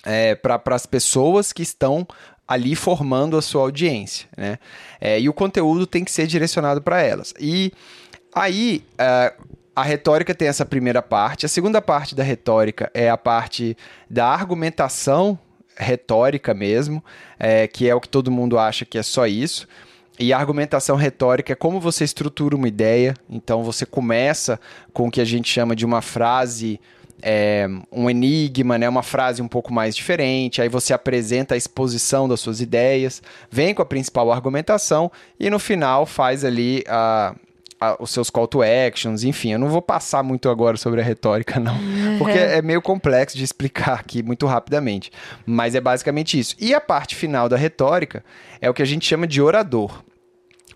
[0.04, 2.06] É, para as pessoas que estão
[2.47, 4.58] ali formando a sua audiência, né?
[4.99, 7.34] É, e o conteúdo tem que ser direcionado para elas.
[7.39, 7.71] E
[8.34, 9.34] aí é,
[9.75, 11.45] a retórica tem essa primeira parte.
[11.45, 13.77] A segunda parte da retórica é a parte
[14.10, 15.39] da argumentação
[15.77, 17.04] retórica mesmo,
[17.39, 19.67] é, que é o que todo mundo acha que é só isso.
[20.19, 23.15] E a argumentação retórica é como você estrutura uma ideia.
[23.30, 24.60] Então você começa
[24.93, 26.80] com o que a gente chama de uma frase
[27.22, 32.28] é, um enigma, né, uma frase um pouco mais diferente, aí você apresenta a exposição
[32.28, 37.36] das suas ideias, vem com a principal argumentação e no final faz ali a,
[37.80, 41.04] a, os seus call to actions, enfim, eu não vou passar muito agora sobre a
[41.04, 41.76] retórica, não,
[42.18, 45.12] porque é meio complexo de explicar aqui muito rapidamente,
[45.46, 46.56] mas é basicamente isso.
[46.60, 48.24] E a parte final da retórica
[48.60, 50.04] é o que a gente chama de orador.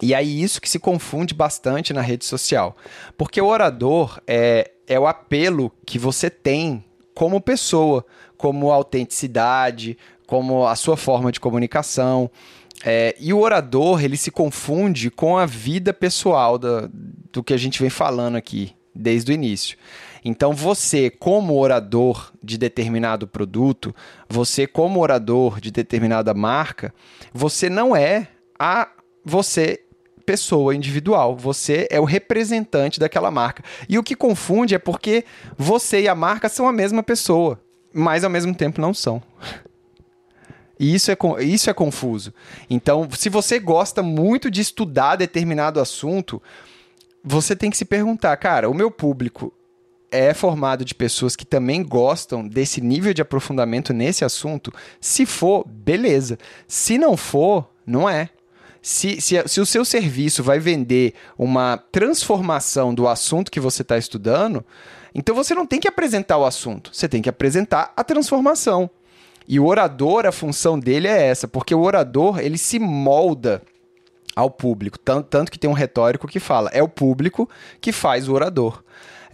[0.02, 2.76] E aí isso que se confunde bastante na rede social.
[3.18, 8.06] Porque o orador é, é o apelo que você tem como pessoa,
[8.38, 12.30] como autenticidade, como a sua forma de comunicação.
[12.84, 17.80] É, e o orador, ele se confunde com a vida pessoal do que a gente
[17.80, 19.78] vem falando aqui desde o início.
[20.24, 23.96] Então, você, como orador de determinado produto,
[24.28, 26.94] você, como orador de determinada marca,
[27.32, 28.90] você não é a
[29.24, 29.85] você
[30.26, 31.36] pessoa individual.
[31.36, 33.64] Você é o representante daquela marca.
[33.88, 35.24] E o que confunde é porque
[35.58, 37.60] você e a marca são a mesma pessoa,
[37.94, 39.22] mas ao mesmo tempo não são.
[40.80, 42.34] E isso é, isso é confuso.
[42.70, 46.42] Então, se você gosta muito de estudar determinado assunto,
[47.24, 49.54] você tem que se perguntar, cara, o meu público
[50.12, 54.72] é formado de pessoas que também gostam desse nível de aprofundamento nesse assunto?
[55.00, 56.38] Se for, beleza.
[56.68, 58.30] Se não for, não é.
[58.88, 63.98] Se, se, se o seu serviço vai vender uma transformação do assunto que você está
[63.98, 64.64] estudando,
[65.16, 68.88] então você não tem que apresentar o assunto, você tem que apresentar a transformação.
[69.48, 73.64] E o orador, a função dele é essa, porque o orador, ele se molda
[74.36, 77.50] ao público, tanto, tanto que tem um retórico que fala, é o público
[77.82, 78.84] que faz o orador.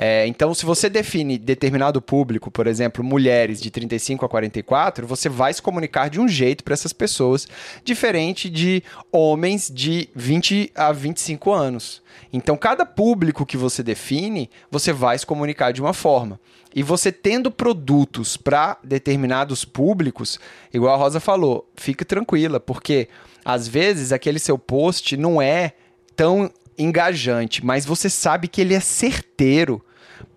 [0.04, 5.30] É, então, se você define determinado público, por exemplo, mulheres de 35 a 44, você
[5.30, 7.48] vai se comunicar de um jeito para essas pessoas,
[7.86, 8.82] diferente de
[9.12, 12.02] homens de 20 a 25 anos.
[12.34, 16.40] Então, cada público que você define, você vai se comunicar de uma forma.
[16.74, 20.40] E você tendo produtos para determinados públicos,
[20.74, 23.08] igual a Rosa falou, fique tranquila, porque
[23.46, 25.74] às vezes aquele seu post não é
[26.16, 29.80] tão engajante, mas você sabe que ele é certeiro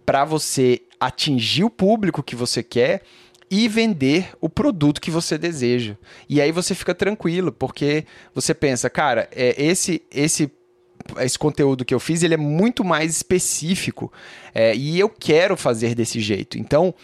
[0.05, 3.03] para você atingir o público que você quer
[3.51, 5.97] e vender o produto que você deseja.
[6.29, 8.05] E aí você fica tranquilo, porque
[8.35, 10.51] você pensa, cara, é, esse esse
[11.19, 14.11] esse conteúdo que eu fiz ele é muito mais específico
[14.55, 16.59] é, e eu quero fazer desse jeito.
[16.59, 16.95] Então,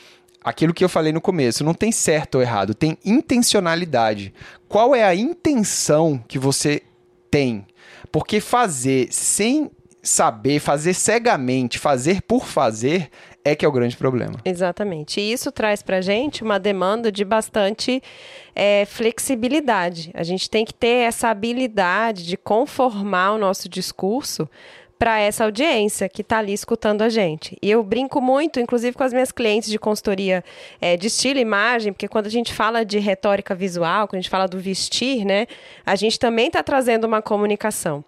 [0.43, 4.33] aquilo que eu falei no começo, não tem certo ou errado, tem intencionalidade.
[4.69, 6.83] Qual é a intenção que você
[7.31, 7.67] tem?
[8.11, 9.71] Porque fazer sem
[10.03, 13.11] saber, fazer cegamente, fazer por fazer,
[13.45, 14.35] é que é o grande problema.
[14.45, 15.21] Exatamente.
[15.21, 18.03] E isso traz para a gente uma demanda de bastante
[18.55, 20.11] é, flexibilidade.
[20.15, 24.49] A gente tem que ter essa habilidade de conformar o nosso discurso
[24.99, 27.57] para essa audiência que está ali escutando a gente.
[27.63, 30.45] E eu brinco muito, inclusive com as minhas clientes de consultoria
[30.79, 34.21] é, de estilo e imagem, porque quando a gente fala de retórica visual, quando a
[34.21, 35.47] gente fala do vestir, né,
[35.87, 38.05] a gente também está trazendo uma comunicação.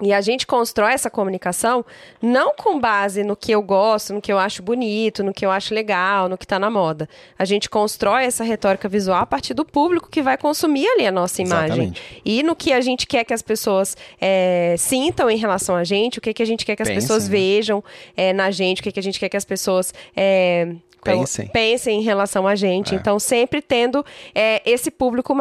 [0.00, 1.84] E a gente constrói essa comunicação
[2.22, 5.50] não com base no que eu gosto, no que eu acho bonito, no que eu
[5.50, 7.08] acho legal, no que está na moda.
[7.38, 11.12] A gente constrói essa retórica visual a partir do público que vai consumir ali a
[11.12, 11.66] nossa imagem.
[11.66, 12.22] Exatamente.
[12.24, 16.18] E no que a gente quer que as pessoas é, sintam em relação a gente,
[16.18, 17.30] o que, que a gente quer que as Pensem, pessoas né?
[17.30, 17.82] vejam
[18.16, 19.92] é, na gente, o que, que a gente quer que as pessoas.
[20.16, 21.48] É, pensem.
[21.48, 22.94] pensem em relação a gente.
[22.94, 22.98] É.
[22.98, 25.34] Então, sempre tendo é, esse público,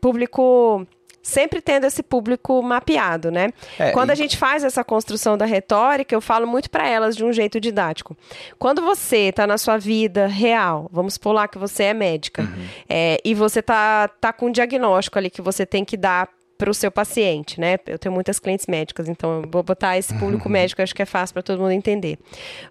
[0.00, 0.86] público
[1.26, 3.52] sempre tendo esse público mapeado, né?
[3.76, 4.12] É, Quando e...
[4.12, 7.60] a gente faz essa construção da retórica, eu falo muito para elas de um jeito
[7.60, 8.16] didático.
[8.60, 12.66] Quando você está na sua vida real, vamos pular que você é médica, uhum.
[12.88, 16.70] é, e você tá, tá com um diagnóstico ali que você tem que dar para
[16.70, 17.78] o seu paciente, né?
[17.86, 21.06] Eu tenho muitas clientes médicas, então eu vou botar esse público médico, acho que é
[21.06, 22.18] fácil para todo mundo entender.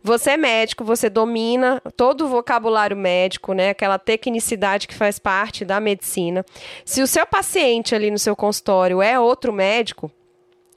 [0.03, 3.69] Você é médico, você domina todo o vocabulário médico, né?
[3.69, 6.45] Aquela tecnicidade que faz parte da medicina.
[6.83, 10.11] Se o seu paciente ali no seu consultório é outro médico,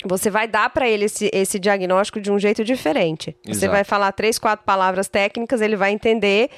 [0.04, 3.36] você vai dar para ele esse, esse, diagnóstico de um jeito diferente.
[3.44, 3.58] Exato.
[3.58, 6.50] Você vai falar três, quatro palavras técnicas, ele vai entender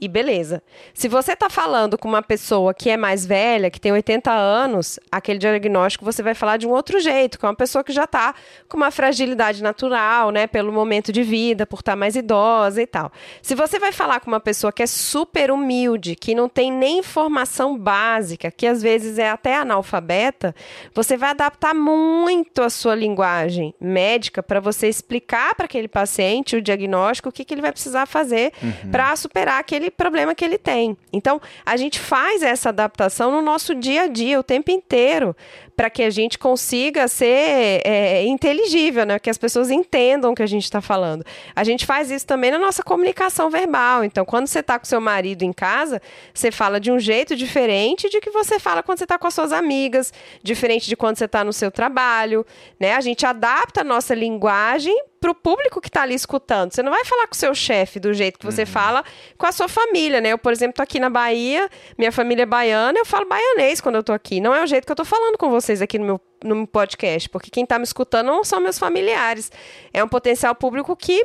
[0.00, 0.62] e beleza.
[0.92, 4.98] Se você está falando com uma pessoa que é mais velha, que tem 80 anos,
[5.10, 8.04] aquele diagnóstico você vai falar de um outro jeito, que é uma pessoa que já
[8.04, 8.34] está
[8.68, 12.86] com uma fragilidade natural, né, pelo momento de vida, por estar tá mais idosa e
[12.86, 13.10] tal.
[13.40, 16.98] Se você vai falar com uma pessoa que é super humilde, que não tem nem
[16.98, 20.54] informação básica, que às vezes é até analfabeta,
[20.94, 26.62] você vai adaptar muito a sua linguagem médica para você explicar para aquele paciente o
[26.62, 28.90] diagnóstico, o que, que ele vai precisar fazer uhum.
[28.90, 30.96] para superar aquele aquele problema que ele tem.
[31.12, 35.36] Então, a gente faz essa adaptação no nosso dia a dia, o tempo inteiro,
[35.76, 39.18] para que a gente consiga ser é, inteligível, né?
[39.18, 41.24] Que as pessoas entendam o que a gente está falando.
[41.54, 44.04] A gente faz isso também na nossa comunicação verbal.
[44.04, 46.00] Então, quando você está com seu marido em casa,
[46.32, 49.34] você fala de um jeito diferente de que você fala quando você está com as
[49.34, 50.12] suas amigas,
[50.42, 52.46] diferente de quando você está no seu trabalho,
[52.78, 52.94] né?
[52.94, 56.74] A gente adapta a nossa linguagem para o público que está ali escutando.
[56.74, 58.66] Você não vai falar com o seu chefe do jeito que você uhum.
[58.66, 59.02] fala
[59.38, 60.32] com a sua família, né?
[60.32, 61.66] Eu, por exemplo, tô aqui na Bahia,
[61.96, 64.38] minha família é baiana, eu falo baianês quando eu tô aqui.
[64.38, 66.66] Não é o jeito que eu tô falando com vocês aqui no meu, no meu
[66.66, 69.50] podcast, porque quem está me escutando não são meus familiares.
[69.92, 71.24] É um potencial público que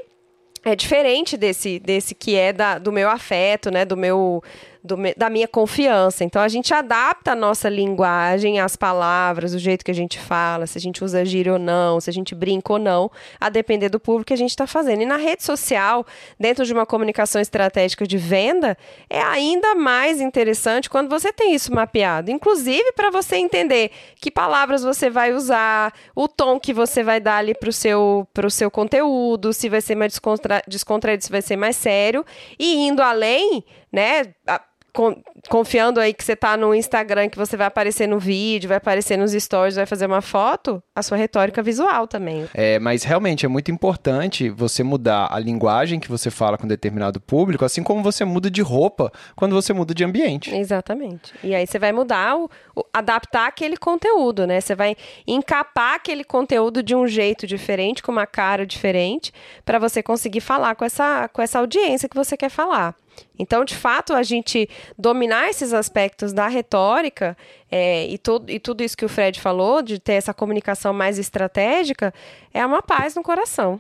[0.64, 3.86] é diferente desse, desse que é da, do meu afeto, né?
[3.86, 4.44] Do meu
[4.84, 6.24] do, da minha confiança.
[6.24, 10.66] Então a gente adapta a nossa linguagem, as palavras, o jeito que a gente fala,
[10.68, 13.90] se a gente usa gíria ou não, se a gente brinca ou não, a depender
[13.90, 15.02] do público que a gente está fazendo.
[15.02, 16.06] E na rede social,
[16.40, 18.78] dentro de uma comunicação estratégica de venda,
[19.10, 22.32] é ainda mais interessante quando você tem isso mapeado.
[22.32, 27.38] Inclusive para você entender que palavras você vai usar, o tom que você vai dar
[27.38, 31.56] ali para o seu, seu conteúdo, se vai ser mais descontra descontraído, se vai ser
[31.56, 32.26] mais sério.
[32.58, 34.34] E indo além, né?
[35.50, 39.18] Confiando aí que você está no Instagram, que você vai aparecer no vídeo, vai aparecer
[39.18, 42.48] nos stories, vai fazer uma foto, a sua retórica visual também.
[42.54, 47.20] É, mas realmente é muito importante você mudar a linguagem que você fala com determinado
[47.20, 50.54] público, assim como você muda de roupa quando você muda de ambiente.
[50.54, 51.34] Exatamente.
[51.44, 54.60] E aí você vai mudar, o, o adaptar aquele conteúdo, né?
[54.62, 54.96] Você vai
[55.28, 59.32] encapar aquele conteúdo de um jeito diferente, com uma cara diferente,
[59.64, 62.96] para você conseguir falar com essa, com essa audiência que você quer falar.
[63.38, 67.38] Então, de fato, a gente dominar esses aspectos da retórica
[67.72, 71.18] é, e, tudo, e tudo isso que o Fred falou, de ter essa comunicação mais
[71.18, 72.14] estratégica,
[72.54, 73.80] é uma paz no coração.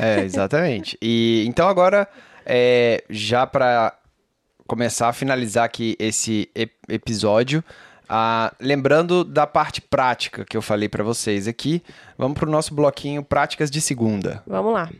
[0.00, 0.98] É, exatamente.
[1.00, 2.08] E então agora,
[2.44, 3.96] é, já para
[4.66, 6.50] começar a finalizar aqui esse
[6.88, 7.62] episódio,
[8.08, 11.82] ah, lembrando da parte prática que eu falei para vocês aqui,
[12.18, 14.42] vamos para o nosso bloquinho Práticas de Segunda.
[14.46, 14.90] Vamos lá.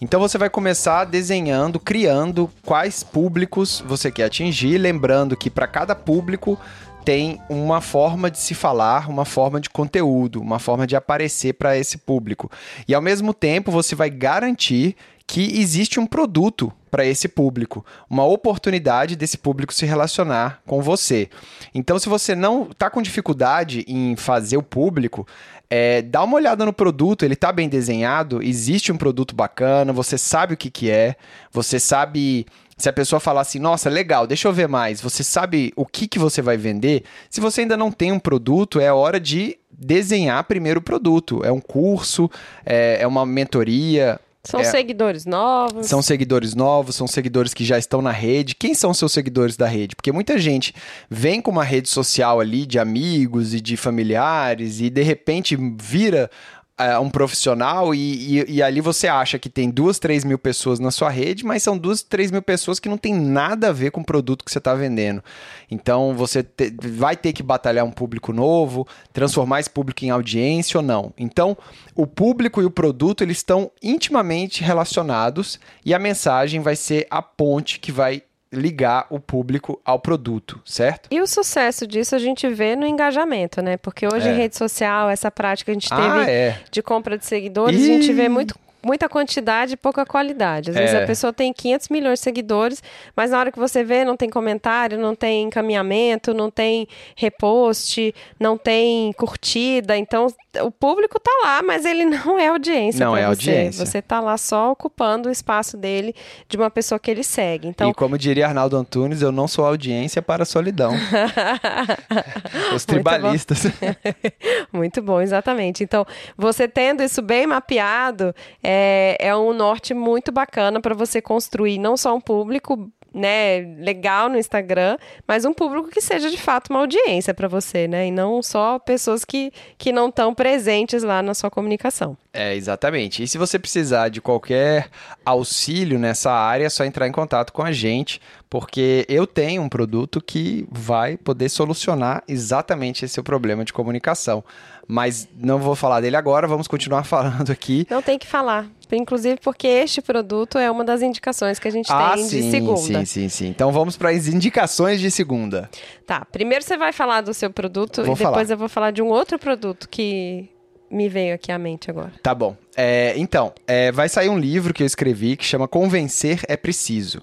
[0.00, 5.94] Então você vai começar desenhando, criando quais públicos você quer atingir, lembrando que para cada
[5.94, 6.56] público
[7.04, 11.76] tem uma forma de se falar, uma forma de conteúdo, uma forma de aparecer para
[11.76, 12.50] esse público.
[12.86, 14.94] E ao mesmo tempo você vai garantir
[15.26, 21.28] que existe um produto para esse público, uma oportunidade desse público se relacionar com você.
[21.74, 25.26] Então, se você não está com dificuldade em fazer o público,
[25.70, 30.16] é, dá uma olhada no produto, ele está bem desenhado, existe um produto bacana, você
[30.16, 31.16] sabe o que, que é,
[31.52, 32.46] você sabe.
[32.76, 36.06] Se a pessoa falar assim, nossa, legal, deixa eu ver mais, você sabe o que,
[36.06, 37.02] que você vai vender?
[37.28, 41.44] Se você ainda não tem um produto, é hora de desenhar primeiro o produto.
[41.44, 42.30] É um curso,
[42.64, 45.86] é, é uma mentoria, são é, seguidores novos.
[45.86, 48.54] São seguidores novos, são seguidores que já estão na rede.
[48.54, 49.94] Quem são seus seguidores da rede?
[49.94, 50.74] Porque muita gente
[51.10, 56.30] vem com uma rede social ali de amigos e de familiares e de repente vira
[56.78, 60.78] uh, um profissional e, e, e, ali você acha que tem duas, três mil pessoas
[60.78, 63.90] na sua rede, mas são duas, três mil pessoas que não tem nada a ver
[63.90, 65.22] com o produto que você está vendendo.
[65.70, 70.78] Então você te, vai ter que batalhar um público novo, transformar esse público em audiência
[70.78, 71.12] ou não.
[71.18, 71.56] Então
[71.94, 77.20] o público e o produto eles estão intimamente relacionados e a mensagem vai ser a
[77.20, 78.22] ponte que vai
[78.52, 81.08] ligar o público ao produto, certo?
[81.10, 83.76] E o sucesso disso a gente vê no engajamento, né?
[83.76, 84.32] Porque hoje é.
[84.32, 86.60] em rede social, essa prática que a gente teve ah, é.
[86.70, 87.90] de compra de seguidores, e...
[87.90, 90.70] a gente vê muito muita quantidade e pouca qualidade.
[90.70, 90.80] Às é.
[90.80, 92.82] vezes a pessoa tem 500 milhões de seguidores,
[93.14, 96.86] mas na hora que você vê, não tem comentário, não tem encaminhamento, não tem
[97.16, 99.96] repost, não tem curtida.
[99.96, 100.28] Então,
[100.62, 103.04] o público tá lá, mas ele não é audiência.
[103.04, 103.26] Não é você.
[103.26, 103.86] audiência.
[103.86, 106.14] Você tá lá só ocupando o espaço dele
[106.48, 107.68] de uma pessoa que ele segue.
[107.68, 107.90] Então...
[107.90, 110.92] E como diria Arnaldo Antunes, eu não sou audiência para a solidão.
[112.74, 113.64] Os tribalistas.
[113.64, 114.68] Muito bom.
[114.88, 115.84] Muito bom, exatamente.
[115.84, 116.06] Então,
[116.36, 121.96] você tendo isso bem mapeado, é, é um norte muito bacana para você construir não
[121.96, 126.80] só um público né, legal no Instagram, mas um público que seja de fato uma
[126.80, 128.06] audiência para você, né?
[128.06, 132.16] E não só pessoas que, que não estão presentes lá na sua comunicação.
[132.32, 133.22] É, exatamente.
[133.22, 134.88] E se você precisar de qualquer
[135.24, 139.68] auxílio nessa área, é só entrar em contato com a gente, porque eu tenho um
[139.68, 144.44] produto que vai poder solucionar exatamente esse seu problema de comunicação.
[144.90, 147.86] Mas não vou falar dele agora, vamos continuar falando aqui.
[147.90, 148.66] Não tem que falar.
[148.90, 152.50] Inclusive porque este produto é uma das indicações que a gente ah, tem sim, de
[152.50, 152.80] segunda.
[152.80, 153.46] Sim, sim, sim.
[153.48, 155.68] Então vamos para as indicações de segunda.
[156.06, 156.24] Tá.
[156.32, 158.50] Primeiro você vai falar do seu produto vou e depois falar.
[158.50, 160.48] eu vou falar de um outro produto que
[160.90, 162.12] me veio aqui à mente agora.
[162.22, 162.56] Tá bom.
[162.74, 167.20] É, então, é, vai sair um livro que eu escrevi que chama Convencer é Preciso.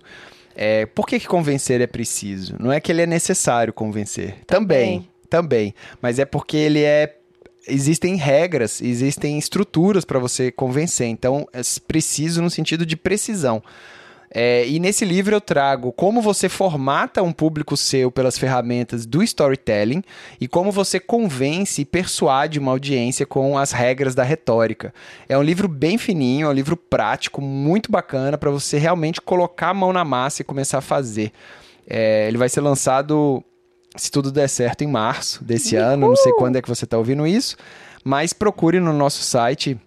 [0.55, 2.55] É, por que, que convencer é preciso?
[2.57, 4.37] Não é que ele é necessário convencer.
[4.47, 5.01] Também.
[5.01, 5.09] também.
[5.29, 5.75] Também.
[6.01, 7.17] Mas é porque ele é
[7.67, 11.07] existem regras, existem estruturas para você convencer.
[11.07, 13.61] Então, é preciso no sentido de precisão.
[14.37, 19.23] É, e nesse livro eu trago como você formata um público seu pelas ferramentas do
[19.23, 20.03] storytelling
[20.41, 24.93] e como você convence e persuade uma audiência com as regras da retórica.
[25.29, 29.69] É um livro bem fininho, é um livro prático, muito bacana para você realmente colocar
[29.69, 31.31] a mão na massa e começar a fazer.
[31.87, 33.41] É, ele vai ser lançado,
[33.95, 35.85] se tudo der certo, em março desse Uhul!
[35.85, 36.07] ano.
[36.09, 37.55] Não sei quando é que você está ouvindo isso,
[38.03, 39.77] mas procure no nosso site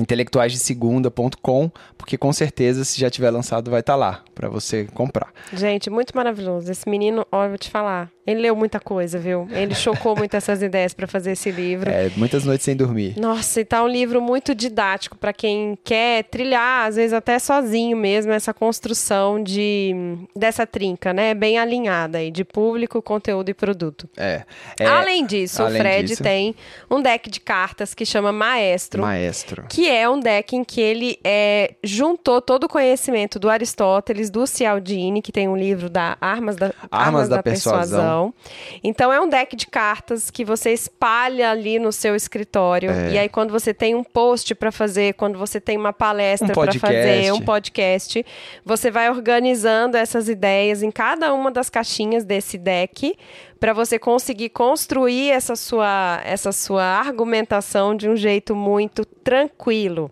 [0.00, 5.32] intelectuaisdesegunda.com, porque com certeza, se já tiver lançado, vai estar tá lá para você comprar.
[5.52, 6.70] Gente, muito maravilhoso.
[6.70, 9.48] Esse menino, ó, eu vou te falar, ele leu muita coisa, viu?
[9.50, 11.90] Ele chocou muito essas ideias para fazer esse livro.
[12.00, 13.14] É, muitas noites sem dormir.
[13.18, 17.96] Nossa, e tá um livro muito didático para quem quer trilhar, às vezes até sozinho
[17.96, 19.92] mesmo, essa construção de
[20.34, 21.34] dessa trinca, né?
[21.34, 24.08] Bem alinhada aí, de público, conteúdo e produto.
[24.16, 24.44] É.
[24.78, 26.22] é além disso, além o Fred disso...
[26.22, 26.54] tem
[26.88, 29.02] um deck de cartas que chama Maestro.
[29.02, 29.64] Maestro.
[29.68, 34.46] Que é um deck em que ele é, juntou todo o conhecimento do Aristóteles, do
[34.46, 38.32] Cialdini, que tem um livro da Armas da, Armas, Armas da, da persuasão.
[38.32, 38.34] persuasão.
[38.82, 42.90] Então é um deck de cartas que você espalha ali no seu escritório.
[42.90, 43.10] É.
[43.12, 46.54] E aí, quando você tem um post para fazer, quando você tem uma palestra um
[46.54, 48.24] para fazer, um podcast,
[48.64, 53.16] você vai organizando essas ideias em cada uma das caixinhas desse deck
[53.60, 60.10] para você conseguir construir essa sua, essa sua argumentação de um jeito muito tranquilo.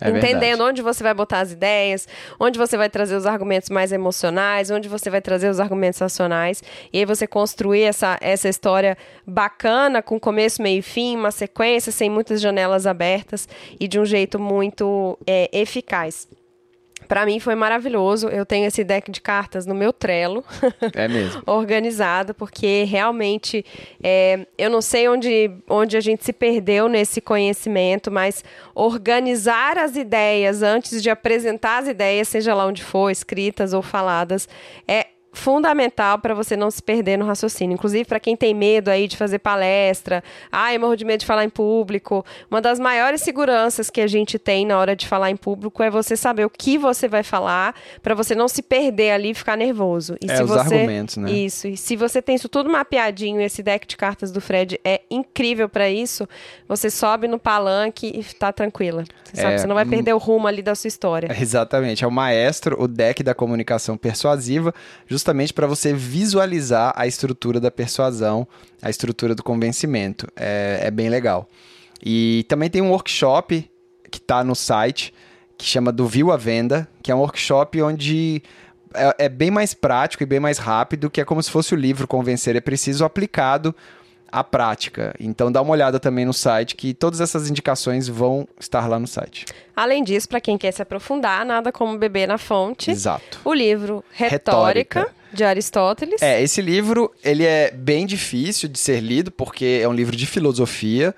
[0.00, 0.62] É entendendo verdade.
[0.62, 2.08] onde você vai botar as ideias,
[2.40, 6.60] onde você vai trazer os argumentos mais emocionais, onde você vai trazer os argumentos racionais,
[6.92, 11.92] e aí você construir essa, essa história bacana, com começo, meio e fim, uma sequência,
[11.92, 16.26] sem muitas janelas abertas e de um jeito muito é, eficaz.
[17.12, 18.28] Para mim foi maravilhoso.
[18.28, 20.42] Eu tenho esse deck de cartas no meu Trello.
[20.94, 21.42] É mesmo.
[21.46, 23.66] organizado, porque realmente
[24.02, 28.42] é, eu não sei onde, onde a gente se perdeu nesse conhecimento, mas
[28.74, 34.48] organizar as ideias antes de apresentar as ideias, seja lá onde for, escritas ou faladas,
[34.88, 37.74] é fundamental para você não se perder no raciocínio.
[37.74, 40.22] Inclusive, para quem tem medo aí de fazer palestra,
[40.52, 42.24] ah, eu morro de medo de falar em público.
[42.50, 45.90] Uma das maiores seguranças que a gente tem na hora de falar em público é
[45.90, 49.56] você saber o que você vai falar, para você não se perder ali e ficar
[49.56, 50.16] nervoso.
[50.20, 50.60] E é, se os você...
[50.60, 51.32] argumentos, né?
[51.32, 51.66] Isso.
[51.66, 55.68] E se você tem isso tudo mapeadinho, esse deck de cartas do Fred é incrível
[55.68, 56.28] para isso,
[56.68, 59.04] você sobe no palanque e tá tranquila.
[59.24, 61.28] Você, é, sabe, você não vai perder o rumo ali da sua história.
[61.40, 62.04] Exatamente.
[62.04, 64.74] É o maestro, o deck da comunicação persuasiva,
[65.06, 68.46] justamente justamente para você visualizar a estrutura da persuasão,
[68.82, 70.26] a estrutura do convencimento.
[70.34, 71.48] É, é bem legal.
[72.04, 73.70] E também tem um workshop
[74.10, 75.14] que está no site
[75.56, 78.42] que chama do Viu a Venda, que é um workshop onde
[78.92, 81.76] é, é, bem mais prático e bem mais rápido, que é como se fosse o
[81.76, 83.72] livro Convencer é Preciso aplicado
[84.32, 85.14] à prática.
[85.20, 89.06] Então dá uma olhada também no site, que todas essas indicações vão estar lá no
[89.06, 89.44] site.
[89.76, 92.90] Além disso, para quem quer se aprofundar, nada como beber na fonte.
[92.90, 93.40] Exato.
[93.44, 95.14] O livro Retórica, Retórica.
[95.32, 96.22] de Aristóteles.
[96.22, 100.26] É, esse livro, ele é bem difícil de ser lido, porque é um livro de
[100.26, 101.14] filosofia,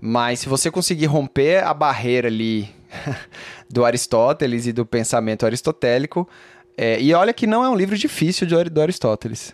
[0.00, 2.70] mas se você conseguir romper a barreira ali
[3.68, 6.28] do Aristóteles e do pensamento aristotélico,
[6.76, 9.52] é, e olha que não é um livro difícil de, do Aristóteles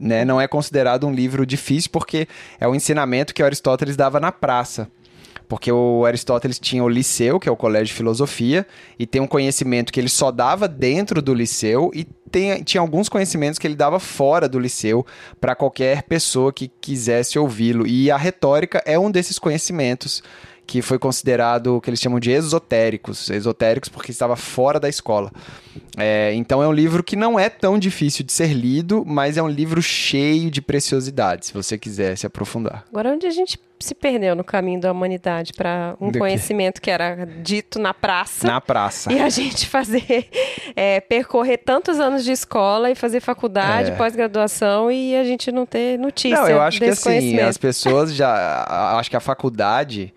[0.00, 2.26] né, não é considerado um livro difícil porque
[2.58, 4.88] é o ensinamento que Aristóteles dava na praça.
[5.46, 8.64] Porque o Aristóteles tinha o liceu, que é o colégio de filosofia,
[8.96, 13.08] e tem um conhecimento que ele só dava dentro do liceu, e tem, tinha alguns
[13.08, 15.04] conhecimentos que ele dava fora do liceu
[15.40, 17.84] para qualquer pessoa que quisesse ouvi-lo.
[17.84, 20.22] E a retórica é um desses conhecimentos
[20.70, 25.32] que foi considerado o que eles chamam de esotéricos, esotéricos porque estava fora da escola.
[25.98, 29.42] É, então é um livro que não é tão difícil de ser lido, mas é
[29.42, 32.84] um livro cheio de preciosidades, se você quiser se aprofundar.
[32.88, 36.82] Agora, onde a gente se perdeu no caminho da humanidade para um Do conhecimento que?
[36.82, 36.90] que?
[36.90, 38.46] era dito na praça.
[38.46, 39.12] Na praça.
[39.12, 40.28] E a gente fazer,
[40.76, 43.96] é, percorrer tantos anos de escola e fazer faculdade, é.
[43.96, 46.40] pós-graduação e a gente não ter notícia.
[46.40, 48.94] Não, eu acho que assim, as pessoas já.
[48.96, 50.14] Acho que a faculdade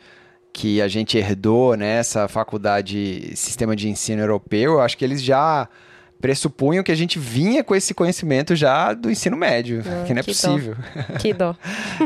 [0.54, 5.22] que a gente herdou nessa né, faculdade sistema de ensino europeu, eu acho que eles
[5.22, 5.68] já
[6.22, 10.20] pressupunham que a gente vinha com esse conhecimento já do ensino médio, ah, que não
[10.20, 10.76] é que possível.
[10.76, 11.18] Dó.
[11.20, 11.56] Que dó.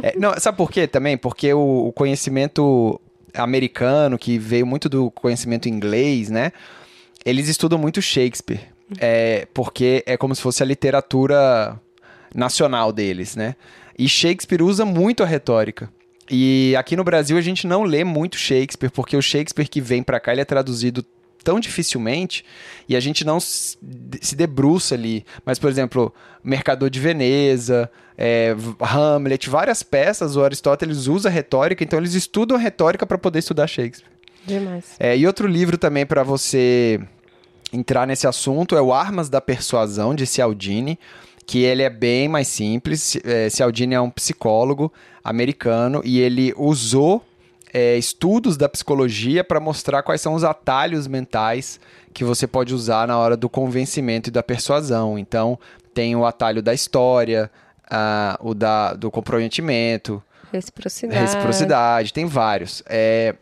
[0.01, 1.17] é, não, sabe por quê também?
[1.17, 2.99] Porque o, o, conhecimento
[3.35, 6.51] americano, que veio muito do conhecimento inglês, né?
[7.23, 8.61] Eles estudam muito Shakespeare,
[8.97, 11.79] é, porque é como se fosse a literatura
[12.33, 13.55] nacional deles, né?
[13.99, 15.89] E Shakespeare usa muito a retórica.
[16.29, 20.03] E aqui no Brasil a gente não lê muito Shakespeare, porque o Shakespeare que vem
[20.03, 21.05] para cá ele é traduzido
[21.43, 22.43] tão dificilmente
[22.89, 23.77] e a gente não se
[24.35, 25.25] debruça ali.
[25.45, 26.13] Mas, por exemplo,
[26.43, 33.05] Mercador de Veneza, é, Hamlet, várias peças, o Aristóteles usa retórica, então eles estudam retórica
[33.05, 34.11] para poder estudar Shakespeare.
[34.45, 34.95] Demais.
[34.99, 36.99] É, e outro livro também para você
[37.71, 40.99] entrar nesse assunto é o Armas da Persuasão, de Cialdini
[41.47, 43.17] que ele é bem mais simples.
[43.23, 44.91] É, Cialdini é um psicólogo
[45.23, 47.23] americano e ele usou
[47.73, 51.79] é, estudos da psicologia para mostrar quais são os atalhos mentais
[52.13, 55.17] que você pode usar na hora do convencimento e da persuasão.
[55.17, 55.57] Então,
[55.93, 57.49] tem o atalho da história,
[58.41, 60.21] o da, do comprometimento,
[60.51, 61.19] reciprocidade.
[61.21, 62.83] reciprocidade, tem vários.
[62.87, 63.35] É,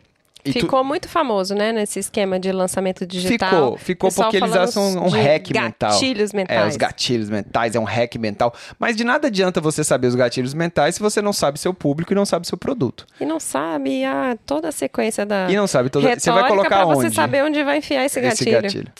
[0.46, 0.86] e ficou tu...
[0.86, 3.78] muito famoso, né, nesse esquema de lançamento digital.
[3.78, 5.92] Ficou, ficou porque eles acham um hack mental.
[5.92, 6.60] gatilhos mentais.
[6.60, 8.54] É, os gatilhos mentais, é um hack mental.
[8.78, 12.14] Mas de nada adianta você saber os gatilhos mentais se você não sabe seu público
[12.14, 13.06] e não sabe seu produto.
[13.20, 16.16] E não sabe ah, toda a sequência da E não sabe toda...
[16.18, 17.10] Você vai colocar pra onde?
[17.10, 18.50] você saber onde vai enfiar esse gatilho.
[18.50, 18.92] Esse gatilho.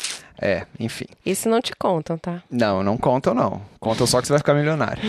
[0.42, 1.06] É, enfim.
[1.26, 2.44] Isso não te contam, tá?
[2.50, 3.62] Não, não contam, não.
[3.80, 5.02] Contam só que você vai ficar milionário.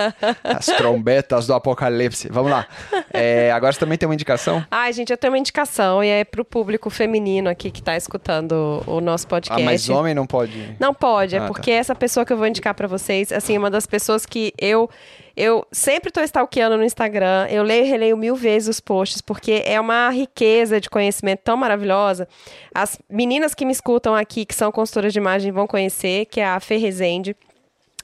[0.44, 2.28] As trombetas do apocalipse.
[2.30, 2.66] Vamos lá.
[3.12, 4.64] É, agora você também tem uma indicação?
[4.70, 8.82] Ai, gente, eu tenho uma indicação e é pro público feminino aqui que tá escutando
[8.86, 9.62] o nosso podcast.
[9.62, 10.76] Ah, mas homem não pode?
[10.78, 11.76] Não pode, é ah, porque tá.
[11.76, 14.90] essa pessoa que eu vou indicar para vocês, assim, uma das pessoas que eu
[15.36, 19.62] eu sempre estou stalkeando no Instagram, eu leio e releio mil vezes os posts, porque
[19.64, 22.28] é uma riqueza de conhecimento tão maravilhosa.
[22.74, 26.46] As meninas que me escutam aqui, que são consultoras de imagem, vão conhecer, que é
[26.46, 27.36] a Fê Rezende.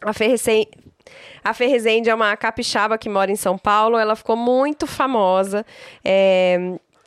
[0.03, 0.35] A Fê
[1.43, 5.65] a Rezende é uma capixaba que mora em São Paulo, ela ficou muito famosa.
[6.05, 6.59] É,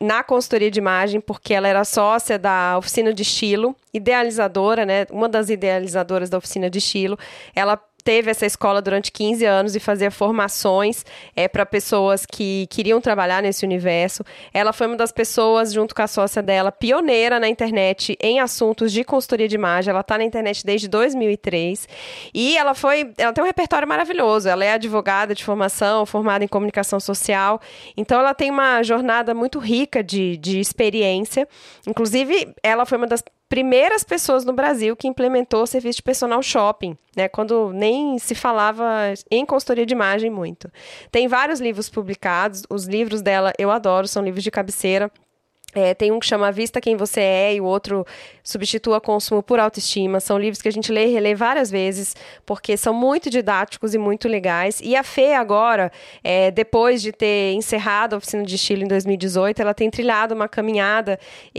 [0.03, 5.05] na consultoria de imagem, porque ela era sócia da oficina de estilo, idealizadora, né?
[5.09, 7.17] Uma das idealizadoras da oficina de estilo.
[7.55, 12.99] Ela teve essa escola durante 15 anos e fazia formações é, para pessoas que queriam
[12.99, 14.23] trabalhar nesse universo.
[14.53, 18.91] Ela foi uma das pessoas, junto com a sócia dela, pioneira na internet em assuntos
[18.91, 19.91] de consultoria de imagem.
[19.91, 21.87] Ela está na internet desde 2003
[22.33, 24.49] e ela foi, ela tem um repertório maravilhoso.
[24.49, 27.59] Ela é advogada de formação, formada em comunicação social.
[27.95, 31.47] Então ela tem uma jornada muito rica de, de experiência.
[31.87, 33.23] Inclusive, ela foi uma das
[33.53, 37.27] primeiras pessoas no Brasil que implementou o serviço de personal shopping, né?
[37.27, 40.71] Quando nem se falava em consultoria de imagem muito.
[41.11, 45.11] Tem vários livros publicados, os livros dela eu adoro, são livros de cabeceira.
[45.71, 48.03] É, tem um que chama Vista Quem Você É e o outro
[48.43, 50.19] Substitua Consumo por Autoestima.
[50.19, 52.15] São livros que a gente lê e relê várias vezes,
[52.45, 54.81] porque são muito didáticos e muito legais.
[54.83, 55.91] E a Fê, agora,
[56.23, 60.47] é, depois de ter encerrado a oficina de estilo em 2018, ela tem trilhado uma
[60.47, 61.17] caminhada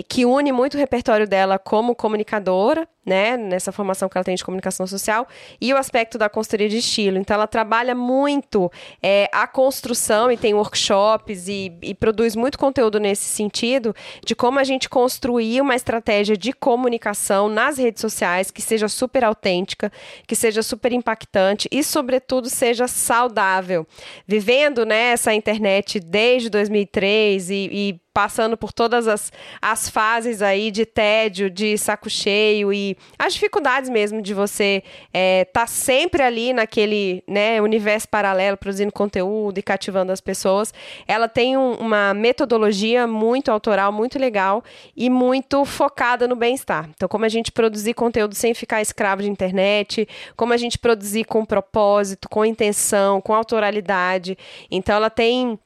[0.08, 4.44] que une muito o repertório dela como comunicadora, né, nessa formação que ela tem de
[4.44, 5.28] comunicação social,
[5.60, 7.18] e o aspecto da consultoria de estilo.
[7.18, 8.70] Então, ela trabalha muito
[9.02, 14.58] é, a construção e tem workshops e, e, produz muito conteúdo nesse sentido de como
[14.58, 19.92] a gente construir uma estratégia de comunicação nas redes sociais que seja super autêntica,
[20.26, 23.86] que seja super impactante e, sobretudo, seja saudável.
[24.26, 30.86] Vivendo né, internet desde 2003 e, e passando por todas as, as fases aí de
[30.86, 36.52] tédio, de saco cheio e as dificuldades mesmo de você estar é, tá sempre ali
[36.52, 40.72] naquele né, universo paralelo, produzindo conteúdo e cativando as pessoas.
[41.08, 44.62] Ela tem um, uma metodologia muito autoral, muito legal
[44.96, 46.88] e muito focada no bem-estar.
[46.94, 51.24] Então, como a gente produzir conteúdo sem ficar escravo de internet, como a gente produzir
[51.24, 54.38] com propósito, com intenção, com autoralidade.
[54.70, 55.58] Então, ela tem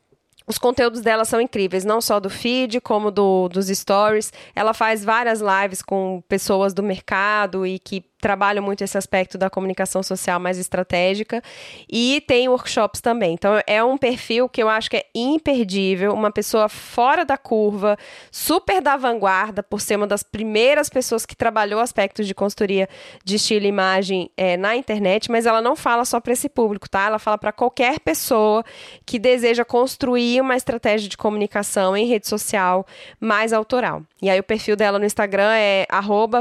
[0.49, 4.33] os conteúdos dela são incríveis, não só do feed, como do, dos stories.
[4.57, 9.49] Ela faz várias lives com pessoas do mercado e que trabalham muito esse aspecto da
[9.49, 11.43] comunicação social mais estratégica
[11.89, 13.35] e tem workshops também.
[13.35, 17.97] Então é um perfil que eu acho que é imperdível, uma pessoa fora da curva,
[18.31, 22.89] super da vanguarda, por ser uma das primeiras pessoas que trabalhou aspectos de consultoria
[23.25, 26.89] de estilo e imagem é, na internet, mas ela não fala só para esse público,
[26.89, 27.07] tá?
[27.07, 28.65] Ela fala para qualquer pessoa
[29.07, 32.87] que deseja construir uma estratégia de comunicação em rede social
[33.21, 34.03] mais autoral.
[34.21, 35.87] E aí o perfil dela no Instagram é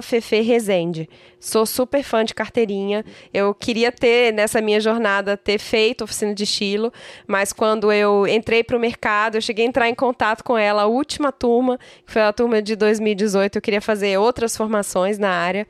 [0.02, 1.08] @feferezende.
[1.40, 3.06] Sou super fã de carteirinha.
[3.34, 6.92] Eu queria ter, nessa minha jornada, ter feito oficina de estilo,
[7.28, 10.84] mas quando eu entrei para o mercado, eu cheguei a entrar em contato com ela,
[10.84, 15.30] a última turma, que foi a turma de 2018, eu queria fazer outras formações na
[15.30, 15.68] área.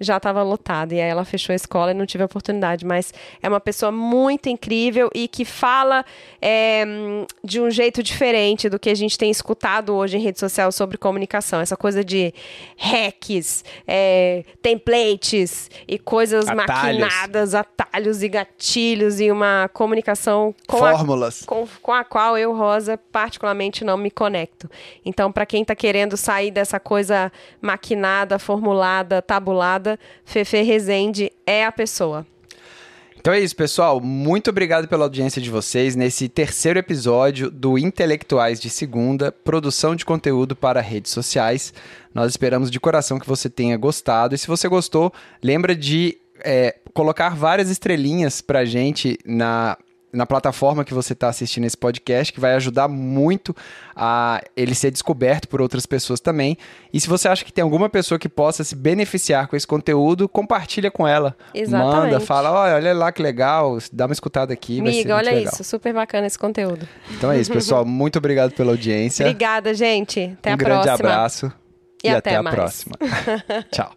[0.00, 0.92] Já estava lotado.
[0.92, 2.86] E aí ela fechou a escola e não tive a oportunidade.
[2.86, 6.04] Mas é uma pessoa muito incrível e que fala
[6.40, 6.84] é,
[7.44, 10.96] de um jeito diferente do que a gente tem escutado hoje em rede social sobre
[10.96, 11.60] comunicação.
[11.60, 12.32] Essa coisa de
[12.76, 17.00] hacks, é, templates e coisas Atalhos.
[17.00, 21.42] maquinadas, atalhos e gatilhos e uma comunicação com a Fórmulas.
[21.42, 24.70] com, com a qual eu, Rosa, particularmente não me conecto.
[25.04, 27.30] Então, para quem está querendo sair dessa coisa
[27.60, 29.89] maquinada, formulada, tabulada,
[30.24, 32.26] Fefe Rezende é a pessoa.
[33.20, 34.00] Então é isso, pessoal.
[34.00, 40.06] Muito obrigado pela audiência de vocês nesse terceiro episódio do Intelectuais de Segunda, produção de
[40.06, 41.74] conteúdo para redes sociais.
[42.14, 44.34] Nós esperamos de coração que você tenha gostado.
[44.34, 45.12] E se você gostou,
[45.42, 49.76] lembra de é, colocar várias estrelinhas pra gente na
[50.12, 53.54] na plataforma que você está assistindo esse podcast, que vai ajudar muito
[53.94, 56.56] a ele ser descoberto por outras pessoas também.
[56.92, 60.28] E se você acha que tem alguma pessoa que possa se beneficiar com esse conteúdo,
[60.28, 61.36] compartilha com ela.
[61.54, 61.96] Exatamente.
[62.12, 64.80] Manda, fala, olha, olha lá que legal, dá uma escutada aqui.
[64.80, 65.52] vai ser Amiga, muito olha legal.
[65.52, 66.88] isso, super bacana esse conteúdo.
[67.10, 67.84] Então é isso, pessoal.
[67.84, 69.26] Muito obrigado pela audiência.
[69.26, 70.34] Obrigada, gente.
[70.38, 71.08] Até um a grande próxima.
[71.10, 71.52] abraço.
[72.02, 72.56] E E, até até, a mais.
[72.56, 72.96] próxima.
[73.70, 73.92] Tchau.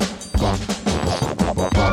[0.00, 0.09] Tchau.
[0.40, 1.89] Bye.